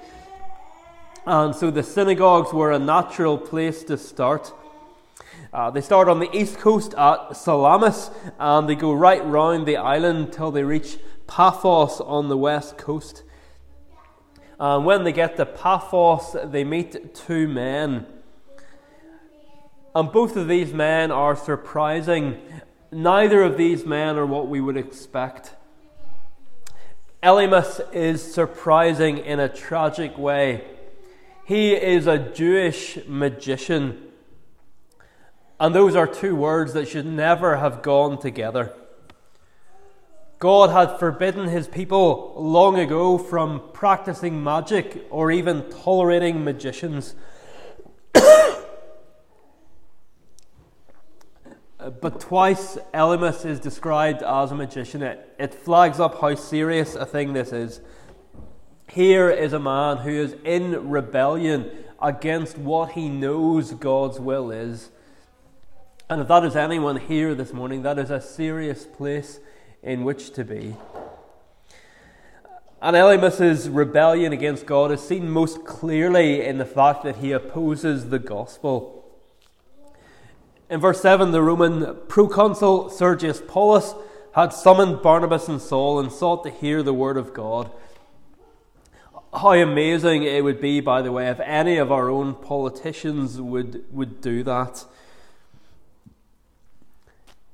And 1.27 1.53
so 1.53 1.72
the 1.72 1.83
synagogues 1.83 2.53
were 2.53 2.70
a 2.70 2.79
natural 2.79 3.37
place 3.37 3.83
to 3.83 3.98
start. 3.98 4.53
Uh, 5.53 5.72
they 5.72 5.81
start 5.81 6.09
on 6.09 6.20
the 6.20 6.33
east 6.33 6.59
coast 6.59 6.94
at 6.94 7.37
Salamis 7.37 8.12
and 8.38 8.68
they 8.68 8.77
go 8.77 8.92
right 8.92 9.27
round 9.27 9.66
the 9.66 9.79
island 9.79 10.33
till 10.33 10.53
they 10.53 10.62
reach 10.62 10.98
Paphos 11.27 12.00
on 12.00 12.29
the 12.29 12.37
west 12.37 12.79
coast. 12.79 13.24
And 14.58 14.84
when 14.84 15.04
they 15.04 15.12
get 15.12 15.36
to 15.36 15.46
Paphos, 15.46 16.36
they 16.44 16.64
meet 16.64 17.14
two 17.14 17.48
men. 17.48 18.06
And 19.94 20.10
both 20.10 20.36
of 20.36 20.48
these 20.48 20.72
men 20.72 21.10
are 21.10 21.36
surprising. 21.36 22.40
Neither 22.90 23.42
of 23.42 23.56
these 23.56 23.84
men 23.84 24.16
are 24.16 24.26
what 24.26 24.48
we 24.48 24.60
would 24.60 24.76
expect. 24.76 25.54
Elymas 27.22 27.80
is 27.92 28.34
surprising 28.34 29.18
in 29.18 29.40
a 29.40 29.48
tragic 29.48 30.18
way. 30.18 30.64
He 31.46 31.72
is 31.72 32.06
a 32.06 32.18
Jewish 32.18 32.98
magician. 33.06 34.10
And 35.58 35.74
those 35.74 35.96
are 35.96 36.06
two 36.06 36.36
words 36.36 36.72
that 36.74 36.88
should 36.88 37.06
never 37.06 37.56
have 37.56 37.82
gone 37.82 38.20
together. 38.20 38.74
God 40.44 40.68
had 40.68 40.98
forbidden 40.98 41.48
his 41.48 41.66
people 41.66 42.35
long 42.37 42.78
ago 42.78 43.16
from 43.16 43.62
practicing 43.72 44.44
magic 44.44 45.07
or 45.09 45.33
even 45.33 45.70
tolerating 45.70 46.44
magicians. 46.44 47.14
but 48.12 48.61
twice 52.20 52.76
Elymas 52.92 53.46
is 53.46 53.59
described 53.59 54.22
as 54.22 54.52
a 54.52 54.54
magician. 54.54 55.02
It, 55.02 55.35
it 55.38 55.54
flags 55.54 55.98
up 55.98 56.20
how 56.20 56.35
serious 56.35 56.94
a 56.94 57.07
thing 57.07 57.33
this 57.33 57.50
is. 57.50 57.80
Here 58.90 59.30
is 59.30 59.54
a 59.54 59.59
man 59.59 59.96
who 59.96 60.11
is 60.11 60.37
in 60.44 60.90
rebellion 60.90 61.70
against 62.02 62.59
what 62.59 62.92
he 62.92 63.09
knows 63.09 63.72
God's 63.72 64.20
will 64.20 64.50
is. 64.50 64.90
And 66.11 66.20
if 66.20 66.28
that 66.28 66.44
is 66.44 66.54
anyone 66.54 66.98
here 66.98 67.35
this 67.35 67.54
morning, 67.54 67.80
that 67.85 67.98
is 67.98 68.11
a 68.11 68.20
serious 68.20 68.85
place 68.85 69.40
in 69.84 70.04
which 70.04 70.32
to 70.32 70.44
be. 70.44 70.74
And 72.82 72.96
Elymas's 72.96 73.68
rebellion 73.68 74.32
against 74.32 74.66
God 74.66 74.90
is 74.90 75.00
seen 75.00 75.30
most 75.30 75.64
clearly 75.64 76.44
in 76.44 76.58
the 76.58 76.66
fact 76.66 77.02
that 77.04 77.16
he 77.16 77.32
opposes 77.32 78.10
the 78.10 78.18
gospel. 78.18 79.04
In 80.68 80.80
verse 80.80 81.00
7, 81.00 81.30
the 81.30 81.42
Roman 81.42 81.96
proconsul 82.08 82.90
Sergius 82.90 83.42
Paulus 83.46 83.94
had 84.34 84.52
summoned 84.52 85.00
Barnabas 85.00 85.48
and 85.48 85.60
Saul 85.62 86.00
and 86.00 86.10
sought 86.10 86.42
to 86.44 86.50
hear 86.50 86.82
the 86.82 86.92
word 86.92 87.16
of 87.16 87.32
God. 87.32 87.70
How 89.32 89.52
amazing 89.52 90.22
it 90.24 90.44
would 90.44 90.60
be, 90.60 90.80
by 90.80 91.02
the 91.02 91.12
way, 91.12 91.28
if 91.28 91.40
any 91.40 91.76
of 91.76 91.90
our 91.90 92.10
own 92.10 92.34
politicians 92.34 93.40
would, 93.40 93.84
would 93.90 94.20
do 94.20 94.42
that. 94.42 94.84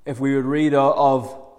If 0.05 0.19
we 0.19 0.35
would 0.35 0.45
read 0.45 0.75
of 0.75 1.50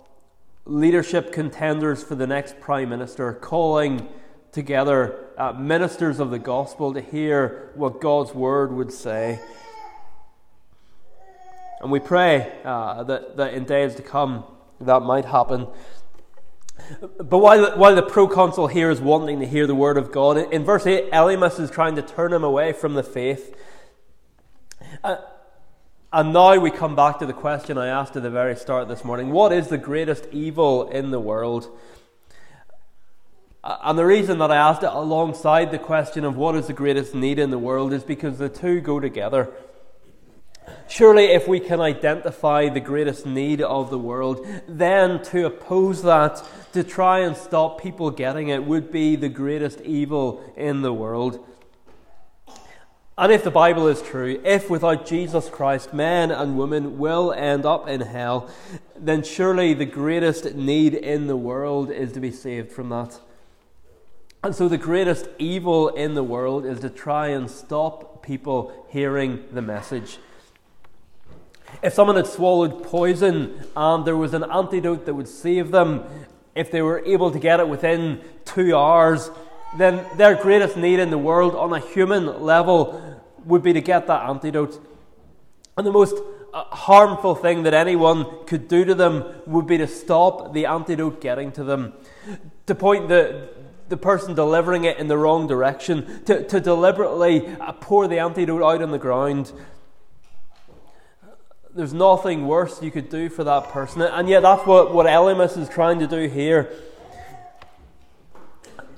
leadership 0.71 1.33
contenders 1.33 2.01
for 2.01 2.15
the 2.15 2.25
next 2.25 2.59
prime 2.61 2.89
minister, 2.89 3.33
calling 3.33 4.07
together 4.53 5.27
uh, 5.37 5.51
ministers 5.51 6.19
of 6.19 6.31
the 6.31 6.39
gospel 6.39 6.93
to 6.93 7.01
hear 7.01 7.71
what 7.75 7.99
God's 7.99 8.33
word 8.33 8.71
would 8.71 8.91
say. 8.91 9.39
And 11.81 11.91
we 11.91 11.99
pray 11.99 12.53
uh, 12.63 13.03
that, 13.03 13.37
that 13.37 13.53
in 13.53 13.65
days 13.65 13.95
to 13.95 14.01
come 14.01 14.45
that 14.79 15.01
might 15.01 15.25
happen. 15.25 15.67
But 17.17 17.37
while, 17.37 17.77
while 17.77 17.95
the 17.95 18.03
proconsul 18.03 18.67
here 18.67 18.89
is 18.89 19.01
wanting 19.01 19.39
to 19.41 19.47
hear 19.47 19.67
the 19.67 19.75
word 19.75 19.97
of 19.97 20.11
God, 20.11 20.37
in 20.37 20.63
verse 20.63 20.87
8, 20.87 21.11
Elymas 21.11 21.59
is 21.59 21.69
trying 21.69 21.95
to 21.95 22.01
turn 22.01 22.33
him 22.33 22.43
away 22.43 22.71
from 22.71 22.93
the 22.93 23.03
faith. 23.03 23.55
Uh, 25.03 25.17
and 26.13 26.33
now 26.33 26.57
we 26.59 26.71
come 26.71 26.95
back 26.95 27.19
to 27.19 27.25
the 27.25 27.33
question 27.33 27.77
I 27.77 27.87
asked 27.87 28.17
at 28.17 28.23
the 28.23 28.29
very 28.29 28.55
start 28.55 28.89
this 28.89 29.05
morning 29.05 29.31
what 29.31 29.53
is 29.53 29.67
the 29.67 29.77
greatest 29.77 30.27
evil 30.31 30.89
in 30.89 31.11
the 31.11 31.19
world? 31.19 31.69
And 33.63 33.97
the 33.97 34.05
reason 34.05 34.39
that 34.39 34.51
I 34.51 34.57
asked 34.57 34.83
it 34.83 34.89
alongside 34.91 35.71
the 35.71 35.77
question 35.77 36.25
of 36.25 36.35
what 36.35 36.55
is 36.55 36.67
the 36.67 36.73
greatest 36.73 37.15
need 37.15 37.39
in 37.39 37.49
the 37.49 37.59
world 37.59 37.93
is 37.93 38.03
because 38.03 38.39
the 38.39 38.49
two 38.49 38.81
go 38.81 38.99
together. 38.99 39.53
Surely, 40.89 41.25
if 41.25 41.47
we 41.47 41.59
can 41.59 41.79
identify 41.79 42.67
the 42.69 42.79
greatest 42.79 43.25
need 43.25 43.61
of 43.61 43.89
the 43.89 43.97
world, 43.97 44.45
then 44.67 45.23
to 45.25 45.45
oppose 45.45 46.03
that, 46.03 46.43
to 46.73 46.83
try 46.83 47.19
and 47.19 47.37
stop 47.37 47.81
people 47.81 48.11
getting 48.11 48.49
it, 48.49 48.63
would 48.63 48.91
be 48.91 49.15
the 49.15 49.29
greatest 49.29 49.79
evil 49.81 50.43
in 50.57 50.81
the 50.81 50.93
world. 50.93 51.45
And 53.17 53.31
if 53.31 53.43
the 53.43 53.51
Bible 53.51 53.87
is 53.87 54.01
true, 54.01 54.41
if 54.43 54.69
without 54.69 55.05
Jesus 55.05 55.49
Christ 55.49 55.93
man 55.93 56.31
and 56.31 56.57
woman 56.57 56.97
will 56.97 57.33
end 57.33 57.65
up 57.65 57.87
in 57.87 58.01
hell, 58.01 58.49
then 58.95 59.21
surely 59.21 59.73
the 59.73 59.85
greatest 59.85 60.55
need 60.55 60.93
in 60.93 61.27
the 61.27 61.35
world 61.35 61.91
is 61.91 62.13
to 62.13 62.19
be 62.19 62.31
saved 62.31 62.71
from 62.71 62.89
that. 62.89 63.19
And 64.43 64.55
so 64.55 64.67
the 64.67 64.77
greatest 64.77 65.27
evil 65.37 65.89
in 65.89 66.15
the 66.15 66.23
world 66.23 66.65
is 66.65 66.79
to 66.79 66.89
try 66.89 67.27
and 67.27 67.51
stop 67.51 68.23
people 68.23 68.87
hearing 68.89 69.43
the 69.51 69.61
message. 69.61 70.17
If 71.83 71.93
someone 71.93 72.15
had 72.15 72.27
swallowed 72.27 72.83
poison 72.83 73.67
and 73.75 74.05
there 74.05 74.17
was 74.17 74.33
an 74.33 74.43
antidote 74.43 75.05
that 75.05 75.13
would 75.13 75.27
save 75.27 75.71
them, 75.71 76.05
if 76.55 76.71
they 76.71 76.81
were 76.81 77.03
able 77.05 77.29
to 77.31 77.39
get 77.39 77.59
it 77.59 77.67
within 77.67 78.21
two 78.45 78.75
hours, 78.75 79.29
then 79.77 80.05
their 80.17 80.35
greatest 80.35 80.75
need 80.75 80.99
in 80.99 81.09
the 81.09 81.17
world 81.17 81.55
on 81.55 81.73
a 81.73 81.79
human 81.79 82.43
level 82.43 83.19
would 83.45 83.63
be 83.63 83.73
to 83.73 83.81
get 83.81 84.07
that 84.07 84.29
antidote. 84.29 84.79
And 85.77 85.87
the 85.87 85.91
most 85.91 86.15
uh, 86.53 86.63
harmful 86.65 87.35
thing 87.35 87.63
that 87.63 87.73
anyone 87.73 88.45
could 88.45 88.67
do 88.67 88.83
to 88.85 88.93
them 88.93 89.23
would 89.47 89.67
be 89.67 89.77
to 89.77 89.87
stop 89.87 90.53
the 90.53 90.65
antidote 90.65 91.21
getting 91.21 91.51
to 91.53 91.63
them, 91.63 91.93
to 92.65 92.75
point 92.75 93.07
the, 93.07 93.49
the 93.87 93.97
person 93.97 94.35
delivering 94.35 94.83
it 94.83 94.97
in 94.97 95.07
the 95.07 95.17
wrong 95.17 95.47
direction, 95.47 96.23
to, 96.25 96.45
to 96.47 96.59
deliberately 96.59 97.47
uh, 97.47 97.71
pour 97.73 98.07
the 98.07 98.19
antidote 98.19 98.61
out 98.61 98.81
on 98.81 98.91
the 98.91 98.99
ground. 98.99 99.51
There's 101.73 101.93
nothing 101.93 102.47
worse 102.47 102.83
you 102.83 102.91
could 102.91 103.09
do 103.09 103.29
for 103.29 103.45
that 103.45 103.69
person. 103.69 104.01
And 104.01 104.27
yet, 104.27 104.41
that's 104.41 104.67
what, 104.67 104.93
what 104.93 105.05
Elymas 105.05 105.57
is 105.57 105.69
trying 105.69 105.99
to 105.99 106.07
do 106.07 106.27
here. 106.27 106.69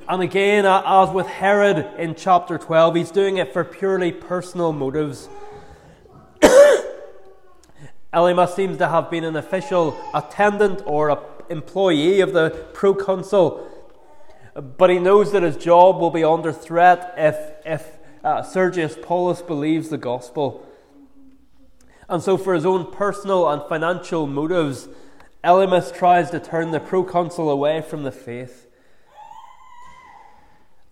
And 0.08 0.22
again, 0.22 0.66
as 0.66 1.12
with 1.12 1.28
Herod 1.28 1.88
in 1.98 2.16
chapter 2.16 2.58
12, 2.58 2.96
he's 2.96 3.12
doing 3.12 3.38
it 3.38 3.54
for 3.54 3.64
purely 3.64 4.12
personal 4.12 4.74
motives. 4.74 5.30
Elymas 8.14 8.54
seems 8.54 8.78
to 8.80 8.90
have 8.90 9.10
been 9.10 9.24
an 9.24 9.38
official 9.38 9.98
attendant 10.14 10.82
or 10.86 11.10
an 11.10 11.20
employee 11.50 12.20
of 12.20 12.34
the 12.34 12.50
proconsul, 12.74 13.66
but 14.56 14.90
he 14.90 15.00
knows 15.00 15.32
that 15.32 15.42
his 15.42 15.56
job 15.56 16.02
will 16.02 16.12
be 16.12 16.24
under 16.24 16.52
threat 16.52 17.14
if, 17.16 17.38
if 17.66 17.98
uh, 18.26 18.42
Sergius 18.42 18.98
Paulus 19.02 19.42
believes 19.42 19.88
the 19.88 19.98
gospel. 19.98 20.68
And 22.10 22.22
so, 22.22 22.38
for 22.38 22.54
his 22.54 22.66
own 22.66 22.92
personal 22.92 23.50
and 23.50 23.62
financial 23.70 24.28
motives, 24.28 24.90
Elymas 25.46 25.96
tries 25.96 26.30
to 26.32 26.42
turn 26.42 26.72
the 26.72 26.82
proconsul 26.82 27.50
away 27.50 27.82
from 27.82 28.04
the 28.04 28.12
faith. 28.12 28.63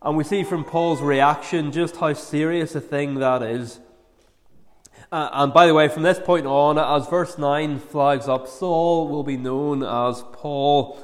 And 0.04 0.18
we 0.18 0.24
see 0.24 0.44
from 0.44 0.64
Paul's 0.64 1.00
reaction 1.00 1.72
just 1.72 1.98
how 1.98 2.14
serious 2.14 2.74
a 2.74 2.82
thing 2.82 3.16
that 3.16 3.44
is. 3.44 3.80
Uh, 5.12 5.30
and 5.32 5.54
by 5.54 5.68
the 5.68 5.76
way, 5.76 5.90
from 5.90 6.02
this 6.02 6.18
point 6.18 6.48
on, 6.48 6.80
as 6.80 7.08
verse 7.08 7.38
9 7.38 7.78
flags 7.78 8.28
up, 8.28 8.48
Saul 8.48 9.10
will 9.10 9.24
be 9.24 9.38
known 9.38 9.84
as 9.84 10.24
Paul. 10.32 11.00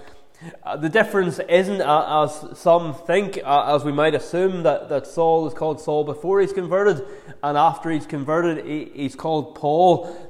Uh, 0.63 0.77
the 0.77 0.89
difference 0.89 1.39
isn't, 1.47 1.81
uh, 1.81 2.23
as 2.23 2.57
some 2.57 2.95
think, 2.95 3.39
uh, 3.43 3.75
as 3.75 3.83
we 3.83 3.91
might 3.91 4.15
assume, 4.15 4.63
that, 4.63 4.89
that 4.89 5.05
Saul 5.05 5.45
is 5.45 5.53
called 5.53 5.79
Saul 5.79 6.03
before 6.03 6.41
he's 6.41 6.53
converted, 6.53 7.05
and 7.43 7.55
after 7.55 7.91
he's 7.91 8.07
converted, 8.07 8.65
he, 8.65 8.91
he's 8.95 9.15
called 9.15 9.53
Paul. 9.53 10.26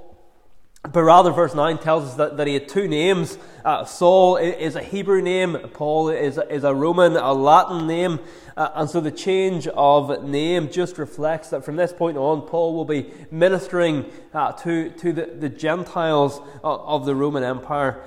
But 0.93 1.03
rather, 1.03 1.31
verse 1.31 1.53
9 1.53 1.79
tells 1.79 2.05
us 2.05 2.15
that, 2.15 2.37
that 2.37 2.47
he 2.47 2.53
had 2.53 2.69
two 2.69 2.87
names. 2.87 3.37
Uh, 3.65 3.83
Saul 3.83 4.37
is 4.37 4.75
a 4.75 4.81
Hebrew 4.81 5.21
name, 5.21 5.57
Paul 5.73 6.09
is, 6.09 6.39
is 6.49 6.63
a 6.63 6.73
Roman, 6.73 7.17
a 7.17 7.33
Latin 7.33 7.87
name. 7.87 8.19
Uh, 8.55 8.69
and 8.75 8.89
so 8.89 9.01
the 9.01 9.11
change 9.11 9.67
of 9.67 10.23
name 10.23 10.69
just 10.69 10.97
reflects 10.97 11.49
that 11.49 11.65
from 11.65 11.75
this 11.75 11.91
point 11.91 12.17
on, 12.17 12.41
Paul 12.41 12.73
will 12.73 12.85
be 12.85 13.11
ministering 13.29 14.05
uh, 14.33 14.53
to, 14.53 14.89
to 14.91 15.11
the, 15.11 15.25
the 15.25 15.49
Gentiles 15.49 16.39
of, 16.63 16.81
of 16.81 17.05
the 17.05 17.15
Roman 17.15 17.43
Empire. 17.43 18.01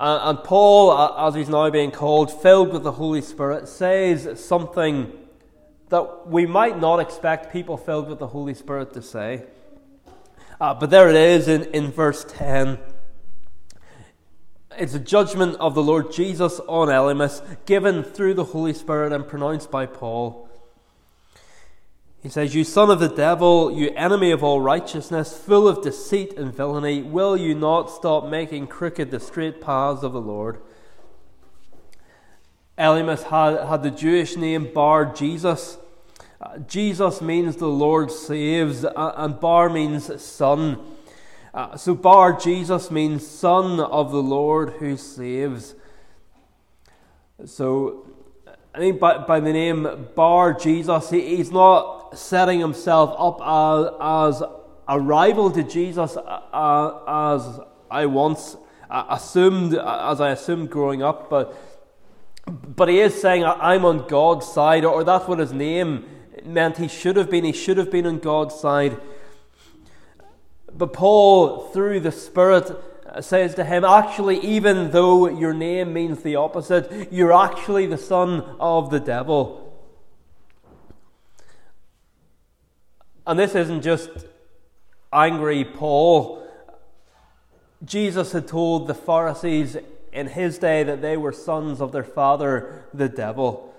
And, 0.00 0.36
and 0.38 0.44
Paul, 0.44 0.90
uh, 0.90 1.28
as 1.28 1.34
he's 1.34 1.48
now 1.48 1.68
being 1.70 1.90
called, 1.90 2.32
filled 2.42 2.72
with 2.72 2.82
the 2.82 2.92
Holy 2.92 3.20
Spirit, 3.20 3.68
says 3.68 4.42
something 4.42 5.12
that 5.88 6.26
we 6.26 6.46
might 6.46 6.80
not 6.80 6.98
expect 6.98 7.52
people 7.52 7.76
filled 7.76 8.08
with 8.08 8.18
the 8.18 8.28
Holy 8.28 8.54
Spirit 8.54 8.92
to 8.94 9.02
say. 9.02 9.44
Uh, 10.58 10.72
but 10.72 10.88
there 10.88 11.08
it 11.10 11.16
is 11.16 11.48
in, 11.48 11.64
in 11.64 11.90
verse 11.90 12.24
10. 12.28 12.78
It's 14.78 14.94
a 14.94 14.98
judgment 14.98 15.56
of 15.56 15.74
the 15.74 15.82
Lord 15.82 16.10
Jesus 16.12 16.60
on 16.60 16.88
Elymas, 16.88 17.42
given 17.66 18.02
through 18.02 18.34
the 18.34 18.44
Holy 18.44 18.72
Spirit 18.72 19.12
and 19.12 19.26
pronounced 19.28 19.70
by 19.70 19.86
Paul. 19.86 20.48
He 22.22 22.30
says, 22.30 22.54
You 22.54 22.64
son 22.64 22.90
of 22.90 23.00
the 23.00 23.08
devil, 23.08 23.70
you 23.70 23.90
enemy 23.90 24.30
of 24.30 24.42
all 24.42 24.60
righteousness, 24.60 25.36
full 25.36 25.68
of 25.68 25.82
deceit 25.82 26.36
and 26.38 26.54
villainy, 26.54 27.02
will 27.02 27.36
you 27.36 27.54
not 27.54 27.90
stop 27.90 28.26
making 28.26 28.66
crooked 28.66 29.10
the 29.10 29.20
straight 29.20 29.60
paths 29.60 30.02
of 30.02 30.12
the 30.12 30.20
Lord? 30.20 30.60
Elymas 32.78 33.24
had, 33.24 33.66
had 33.68 33.82
the 33.82 33.90
Jewish 33.90 34.36
name 34.36 34.72
Bar 34.72 35.04
Jesus. 35.14 35.78
Uh, 36.40 36.58
Jesus 36.58 37.22
means 37.22 37.56
the 37.56 37.66
Lord 37.66 38.10
saves, 38.10 38.84
uh, 38.84 39.12
and 39.16 39.40
Bar 39.40 39.70
means 39.70 40.22
son. 40.22 40.78
Uh, 41.54 41.76
so 41.78 41.94
Bar 41.94 42.34
Jesus 42.34 42.90
means 42.90 43.26
son 43.26 43.80
of 43.80 44.12
the 44.12 44.22
Lord 44.22 44.74
who 44.74 44.98
saves. 44.98 45.74
So 47.46 48.06
I 48.74 48.78
think 48.78 49.00
by, 49.00 49.18
by 49.18 49.40
the 49.40 49.52
name 49.52 50.08
Bar 50.14 50.52
Jesus, 50.52 51.08
he, 51.08 51.36
he's 51.36 51.50
not 51.50 52.18
setting 52.18 52.60
himself 52.60 53.14
up 53.18 53.40
as, 53.40 54.42
as 54.42 54.50
a 54.88 55.00
rival 55.00 55.50
to 55.52 55.62
Jesus, 55.62 56.18
as 56.18 57.60
I 57.90 58.06
once 58.06 58.58
assumed, 58.90 59.74
as 59.74 60.20
I 60.20 60.30
assumed 60.32 60.68
growing 60.70 61.02
up, 61.02 61.30
but 61.30 61.56
but 62.46 62.88
he 62.88 63.00
is 63.00 63.20
saying, 63.20 63.44
I'm 63.44 63.84
on 63.84 64.06
God's 64.06 64.46
side, 64.46 64.84
or 64.84 65.02
that's 65.02 65.26
what 65.26 65.40
his 65.40 65.52
name 65.52 66.04
meant 66.46 66.78
he 66.78 66.88
should 66.88 67.16
have 67.16 67.30
been. 67.30 67.44
He 67.44 67.52
should 67.52 67.76
have 67.76 67.90
been 67.90 68.06
on 68.06 68.18
God's 68.18 68.54
side. 68.54 69.00
But 70.72 70.92
Paul, 70.92 71.68
through 71.68 72.00
the 72.00 72.12
Spirit, 72.12 72.70
uh, 73.06 73.20
says 73.20 73.54
to 73.54 73.64
him, 73.64 73.84
Actually, 73.84 74.38
even 74.40 74.90
though 74.90 75.28
your 75.28 75.54
name 75.54 75.92
means 75.92 76.22
the 76.22 76.36
opposite, 76.36 77.12
you're 77.12 77.32
actually 77.32 77.86
the 77.86 77.98
son 77.98 78.42
of 78.60 78.90
the 78.90 79.00
devil. 79.00 79.62
And 83.26 83.38
this 83.38 83.54
isn't 83.54 83.82
just 83.82 84.10
angry 85.12 85.64
Paul. 85.64 86.46
Jesus 87.84 88.32
had 88.32 88.46
told 88.46 88.86
the 88.86 88.94
Pharisees 88.94 89.76
in 90.12 90.28
his 90.28 90.58
day 90.58 90.82
that 90.82 91.02
they 91.02 91.16
were 91.16 91.32
sons 91.32 91.80
of 91.80 91.92
their 91.92 92.04
father, 92.04 92.86
the 92.94 93.08
devil. 93.08 93.74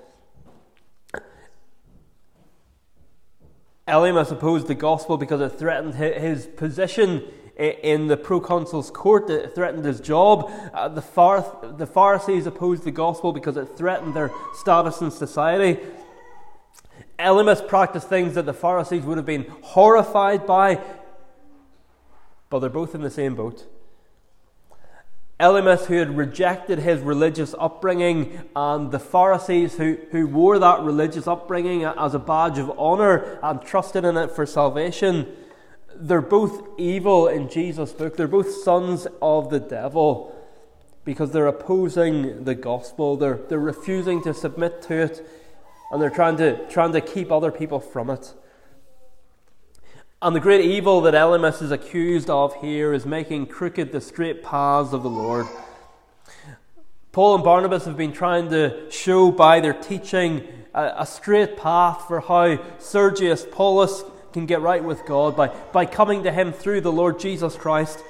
Elymas 3.88 4.32
opposed 4.32 4.67
the 4.67 4.76
gospel 4.76 5.17
because 5.17 5.39
it 5.39 5.58
threatened 5.58 5.95
his 5.95 6.45
position 6.45 7.23
in 7.58 8.08
the 8.08 8.17
proconsul's 8.17 8.91
court, 8.91 9.30
it 9.30 9.56
threatened 9.56 9.84
his 9.84 10.00
job. 10.00 10.52
Uh, 10.73 10.88
the, 10.89 11.73
the 11.78 11.88
Pharisees 11.88 12.45
opposed 12.45 12.84
the 12.84 12.91
gospel 12.91 13.34
because 13.34 13.58
it 13.58 13.78
threatened 13.78 14.13
their 14.13 14.32
status 14.54 15.02
in 15.02 15.10
society. 15.10 15.80
Elymas 17.17 17.67
practiced 17.67 18.08
things 18.08 18.36
that 18.36 18.45
the 18.45 18.54
Pharisees 18.54 19.04
would 19.04 19.17
have 19.17 19.26
been 19.26 19.47
horrified 19.62 20.45
by, 20.45 20.80
but 22.50 22.60
they're 22.60 22.69
both 22.69 22.93
in 22.93 23.02
the 23.02 23.10
same 23.10 23.34
boat. 23.34 23.65
Elymas, 25.39 25.86
who 25.86 25.95
had 25.95 26.17
rejected 26.17 26.80
his 26.80 27.00
religious 27.02 27.54
upbringing, 27.60 28.39
and 28.56 28.91
the 28.91 29.00
Pharisees, 29.00 29.76
who, 29.76 29.97
who 30.12 30.28
wore 30.28 30.58
that 30.58 30.82
religious 30.82 31.28
upbringing 31.28 31.84
as 31.84 32.15
a 32.15 32.19
badge 32.19 32.58
of 32.58 32.71
honour 32.71 33.39
and 33.43 33.62
trusted 33.62 34.04
in 34.04 34.17
it 34.17 34.32
for 34.32 34.47
salvation, 34.47 35.28
they're 35.95 36.21
both 36.21 36.67
evil 36.80 37.28
in 37.28 37.50
Jesus' 37.50 37.91
book. 37.91 38.17
They're 38.17 38.28
both 38.28 38.52
sons 38.52 39.08
of 39.21 39.50
the 39.50 39.60
devil 39.60 40.34
because 41.06 41.32
they're 41.32 41.47
opposing 41.47 42.43
the 42.43 42.56
gospel, 42.56 43.15
they're, 43.15 43.39
they're 43.47 43.60
refusing 43.60 44.21
to 44.23 44.34
submit 44.34 44.82
to 44.82 44.93
it, 45.04 45.26
and 45.91 46.02
they're 46.02 46.10
trying 46.10 46.36
to, 46.36 46.67
trying 46.67 46.91
to 46.91 47.00
keep 47.00 47.32
other 47.32 47.52
people 47.52 47.80
from 47.80 48.10
it. 48.10 48.34
And 50.19 50.36
the 50.36 50.39
great 50.39 50.65
evil 50.65 51.01
that 51.01 51.13
Elymas 51.13 51.62
is 51.62 51.69
accused 51.69 52.27
of 52.27 52.56
here 52.56 52.91
is 52.91 53.06
making 53.06 53.45
crooked 53.45 53.91
the 53.91 54.01
straight 54.01 54.41
paths 54.41 54.91
of 54.91 55.03
the 55.03 55.10
Lord. 55.12 55.45
Paul 57.12 57.36
and 57.36 57.43
Barnabas 57.43 57.86
have 57.86 57.97
been 57.97 58.13
trying 58.13 58.49
to 58.49 58.89
show 58.89 59.30
by 59.30 59.60
their 59.60 59.75
teaching 59.75 60.47
a, 60.73 60.95
a 60.99 61.06
straight 61.06 61.56
path 61.56 62.08
for 62.08 62.19
how 62.19 62.58
Sergius 62.80 63.45
Paulus 63.51 64.03
can 64.34 64.47
get 64.47 64.62
right 64.62 64.84
with 64.84 65.06
God 65.06 65.36
by, 65.36 65.49
by 65.49 65.86
coming 65.86 66.23
to 66.23 66.32
him 66.32 66.51
through 66.51 66.82
the 66.82 66.91
Lord 66.91 67.19
Jesus 67.19 67.56
Christ. 67.56 68.03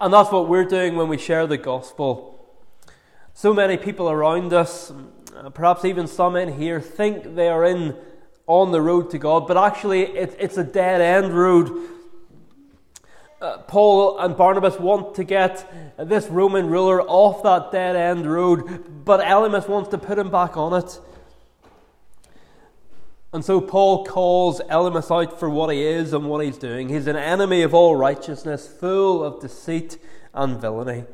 And 0.00 0.14
that's 0.14 0.30
what 0.30 0.48
we're 0.48 0.64
doing 0.64 0.94
when 0.94 1.08
we 1.08 1.18
share 1.18 1.48
the 1.48 1.58
gospel. 1.58 2.38
So 3.34 3.52
many 3.52 3.76
people 3.76 4.08
around 4.08 4.52
us, 4.52 4.92
perhaps 5.54 5.84
even 5.84 6.06
some 6.06 6.36
in 6.36 6.52
here, 6.52 6.80
think 6.80 7.34
they 7.34 7.48
are 7.48 7.64
in 7.64 7.96
on 8.46 8.72
the 8.72 8.80
road 8.80 9.10
to 9.10 9.18
God, 9.18 9.46
but 9.46 9.56
actually 9.56 10.02
it, 10.02 10.36
it's 10.38 10.56
a 10.56 10.64
dead 10.64 11.00
end 11.00 11.32
road. 11.32 11.70
Uh, 13.40 13.58
Paul 13.58 14.18
and 14.18 14.36
Barnabas 14.36 14.78
want 14.78 15.16
to 15.16 15.24
get 15.24 15.96
this 15.98 16.28
Roman 16.28 16.68
ruler 16.68 17.02
off 17.02 17.42
that 17.42 17.72
dead 17.72 17.96
end 17.96 18.30
road, 18.30 19.04
but 19.04 19.20
Elymas 19.20 19.68
wants 19.68 19.90
to 19.90 19.98
put 19.98 20.18
him 20.18 20.30
back 20.30 20.56
on 20.56 20.72
it. 20.74 21.00
And 23.32 23.44
so 23.44 23.60
Paul 23.60 24.04
calls 24.04 24.60
Elymas 24.60 25.10
out 25.10 25.40
for 25.40 25.48
what 25.48 25.72
he 25.72 25.82
is 25.82 26.12
and 26.12 26.28
what 26.28 26.44
he's 26.44 26.58
doing. 26.58 26.88
He's 26.88 27.06
an 27.06 27.16
enemy 27.16 27.62
of 27.62 27.72
all 27.72 27.96
righteousness, 27.96 28.68
full 28.68 29.24
of 29.24 29.40
deceit 29.40 29.96
and 30.34 30.60
villainy. 30.60 31.04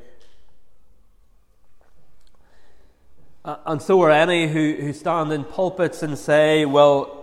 Uh, 3.45 3.57
and 3.67 3.81
so 3.81 4.03
are 4.03 4.11
any 4.11 4.49
who, 4.49 4.75
who 4.81 4.93
stand 4.93 5.33
in 5.33 5.45
pulpits 5.45 6.03
and 6.03 6.19
say, 6.19 6.65
well, 6.65 7.18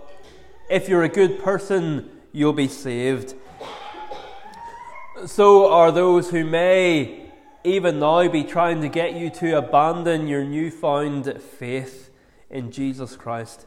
if 0.68 0.88
you're 0.88 1.04
a 1.04 1.08
good 1.08 1.42
person, 1.42 2.10
you'll 2.32 2.52
be 2.52 2.68
saved. 2.68 3.34
So 5.26 5.72
are 5.72 5.92
those 5.92 6.30
who 6.30 6.44
may 6.44 7.30
even 7.64 7.98
now 7.98 8.28
be 8.28 8.44
trying 8.44 8.80
to 8.82 8.88
get 8.88 9.14
you 9.14 9.30
to 9.30 9.58
abandon 9.58 10.28
your 10.28 10.44
newfound 10.44 11.40
faith 11.40 12.10
in 12.50 12.70
Jesus 12.70 13.16
Christ. 13.16 13.66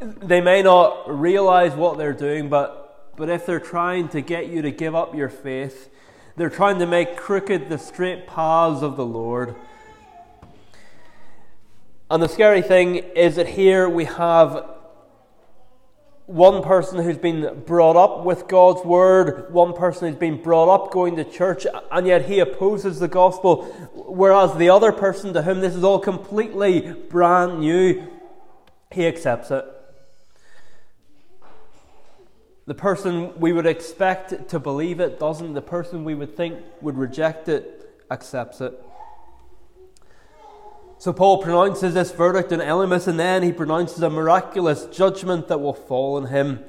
They 0.00 0.40
may 0.40 0.62
not 0.62 1.04
realize 1.08 1.74
what 1.74 1.98
they're 1.98 2.12
doing, 2.12 2.48
but, 2.48 3.14
but 3.16 3.28
if 3.28 3.46
they're 3.46 3.60
trying 3.60 4.08
to 4.08 4.20
get 4.20 4.48
you 4.48 4.62
to 4.62 4.70
give 4.70 4.94
up 4.94 5.14
your 5.14 5.28
faith, 5.28 5.90
they're 6.36 6.50
trying 6.50 6.78
to 6.78 6.86
make 6.86 7.16
crooked 7.16 7.68
the 7.68 7.78
straight 7.78 8.26
paths 8.26 8.82
of 8.82 8.96
the 8.96 9.04
Lord. 9.04 9.54
And 12.10 12.22
the 12.22 12.28
scary 12.28 12.62
thing 12.62 12.96
is 12.96 13.36
that 13.36 13.48
here 13.48 13.88
we 13.88 14.04
have 14.06 14.71
one 16.32 16.62
person 16.62 17.02
who's 17.04 17.18
been 17.18 17.62
brought 17.66 17.94
up 17.94 18.24
with 18.24 18.48
God's 18.48 18.82
word, 18.86 19.52
one 19.52 19.74
person 19.74 20.08
who's 20.08 20.18
been 20.18 20.42
brought 20.42 20.72
up 20.72 20.90
going 20.90 21.16
to 21.16 21.24
church, 21.24 21.66
and 21.90 22.06
yet 22.06 22.24
he 22.24 22.38
opposes 22.38 22.98
the 22.98 23.08
gospel, 23.08 23.64
whereas 23.94 24.56
the 24.56 24.70
other 24.70 24.92
person 24.92 25.34
to 25.34 25.42
whom 25.42 25.60
this 25.60 25.74
is 25.74 25.84
all 25.84 25.98
completely 25.98 26.90
brand 27.10 27.60
new, 27.60 28.08
he 28.90 29.06
accepts 29.06 29.50
it. 29.50 29.62
The 32.64 32.74
person 32.74 33.38
we 33.38 33.52
would 33.52 33.66
expect 33.66 34.48
to 34.48 34.58
believe 34.58 35.00
it 35.00 35.20
doesn't. 35.20 35.52
The 35.52 35.60
person 35.60 36.02
we 36.02 36.14
would 36.14 36.34
think 36.34 36.60
would 36.80 36.96
reject 36.96 37.50
it 37.50 37.92
accepts 38.10 38.62
it. 38.62 38.72
So 41.02 41.12
Paul 41.12 41.38
pronounces 41.38 41.94
this 41.94 42.12
verdict 42.12 42.52
on 42.52 42.60
Elymas, 42.60 43.08
and 43.08 43.18
then 43.18 43.42
he 43.42 43.50
pronounces 43.50 44.04
a 44.04 44.08
miraculous 44.08 44.86
judgment 44.86 45.48
that 45.48 45.58
will 45.58 45.74
fall 45.74 46.14
on 46.14 46.26
him. 46.26 46.60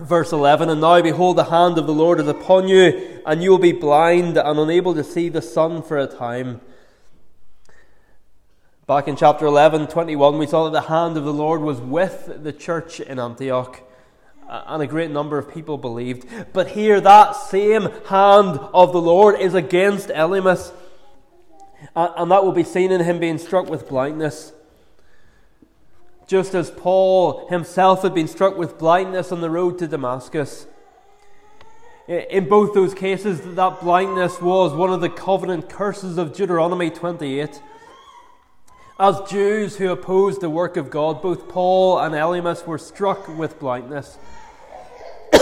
Verse 0.00 0.32
11 0.32 0.70
And 0.70 0.80
now 0.80 1.02
behold, 1.02 1.36
the 1.36 1.44
hand 1.44 1.76
of 1.76 1.86
the 1.86 1.92
Lord 1.92 2.18
is 2.18 2.26
upon 2.26 2.66
you, 2.66 3.20
and 3.26 3.42
you 3.42 3.50
will 3.50 3.58
be 3.58 3.72
blind 3.72 4.38
and 4.38 4.58
unable 4.58 4.94
to 4.94 5.04
see 5.04 5.28
the 5.28 5.42
sun 5.42 5.82
for 5.82 5.98
a 5.98 6.06
time. 6.06 6.62
Back 8.86 9.06
in 9.06 9.16
chapter 9.16 9.44
11, 9.44 9.88
21, 9.88 10.38
we 10.38 10.46
saw 10.46 10.64
that 10.64 10.70
the 10.70 10.88
hand 10.88 11.18
of 11.18 11.24
the 11.24 11.34
Lord 11.34 11.60
was 11.60 11.82
with 11.82 12.42
the 12.42 12.54
church 12.54 13.00
in 13.00 13.18
Antioch, 13.18 13.82
and 14.48 14.82
a 14.82 14.86
great 14.86 15.10
number 15.10 15.36
of 15.36 15.52
people 15.52 15.76
believed. 15.76 16.26
But 16.54 16.68
here, 16.68 17.02
that 17.02 17.36
same 17.36 17.90
hand 18.06 18.58
of 18.72 18.94
the 18.94 19.02
Lord 19.02 19.38
is 19.38 19.52
against 19.52 20.08
Elymas 20.08 20.72
and 21.94 22.30
that 22.30 22.44
will 22.44 22.52
be 22.52 22.64
seen 22.64 22.92
in 22.92 23.00
him 23.00 23.18
being 23.18 23.38
struck 23.38 23.68
with 23.68 23.88
blindness. 23.88 24.52
Just 26.26 26.54
as 26.54 26.70
Paul 26.70 27.48
himself 27.48 28.02
had 28.02 28.14
been 28.14 28.28
struck 28.28 28.58
with 28.58 28.78
blindness 28.78 29.32
on 29.32 29.40
the 29.40 29.50
road 29.50 29.78
to 29.78 29.86
Damascus. 29.86 30.66
In 32.06 32.48
both 32.48 32.74
those 32.74 32.94
cases, 32.94 33.40
that 33.54 33.80
blindness 33.80 34.40
was 34.40 34.72
one 34.74 34.92
of 34.92 35.00
the 35.00 35.10
covenant 35.10 35.68
curses 35.68 36.18
of 36.18 36.34
Deuteronomy 36.34 36.90
28. 36.90 37.60
As 39.00 39.20
Jews 39.30 39.76
who 39.76 39.92
opposed 39.92 40.40
the 40.40 40.50
work 40.50 40.76
of 40.76 40.90
God, 40.90 41.22
both 41.22 41.48
Paul 41.48 41.98
and 42.00 42.14
Elymas 42.14 42.66
were 42.66 42.78
struck 42.78 43.28
with 43.28 43.60
blindness. 43.60 44.18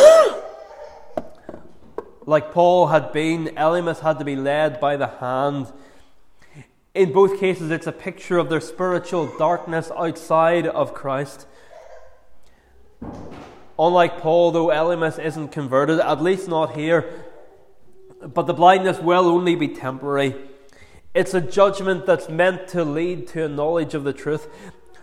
like 2.26 2.52
Paul 2.52 2.88
had 2.88 3.12
been, 3.12 3.46
Elymas 3.56 4.00
had 4.00 4.18
to 4.18 4.24
be 4.24 4.36
led 4.36 4.78
by 4.78 4.96
the 4.96 5.06
hand 5.06 5.72
in 6.96 7.12
both 7.12 7.38
cases, 7.38 7.70
it's 7.70 7.86
a 7.86 7.92
picture 7.92 8.38
of 8.38 8.48
their 8.48 8.60
spiritual 8.60 9.26
darkness 9.38 9.90
outside 9.94 10.66
of 10.66 10.94
Christ. 10.94 11.46
Unlike 13.78 14.20
Paul, 14.20 14.50
though 14.50 14.68
Elymas 14.68 15.22
isn't 15.22 15.48
converted, 15.48 16.00
at 16.00 16.22
least 16.22 16.48
not 16.48 16.74
here, 16.74 17.24
but 18.22 18.46
the 18.46 18.54
blindness 18.54 18.98
will 18.98 19.26
only 19.26 19.54
be 19.54 19.68
temporary. 19.68 20.34
It's 21.14 21.34
a 21.34 21.40
judgment 21.40 22.06
that's 22.06 22.30
meant 22.30 22.68
to 22.68 22.82
lead 22.82 23.28
to 23.28 23.44
a 23.44 23.48
knowledge 23.48 23.94
of 23.94 24.04
the 24.04 24.14
truth. 24.14 24.48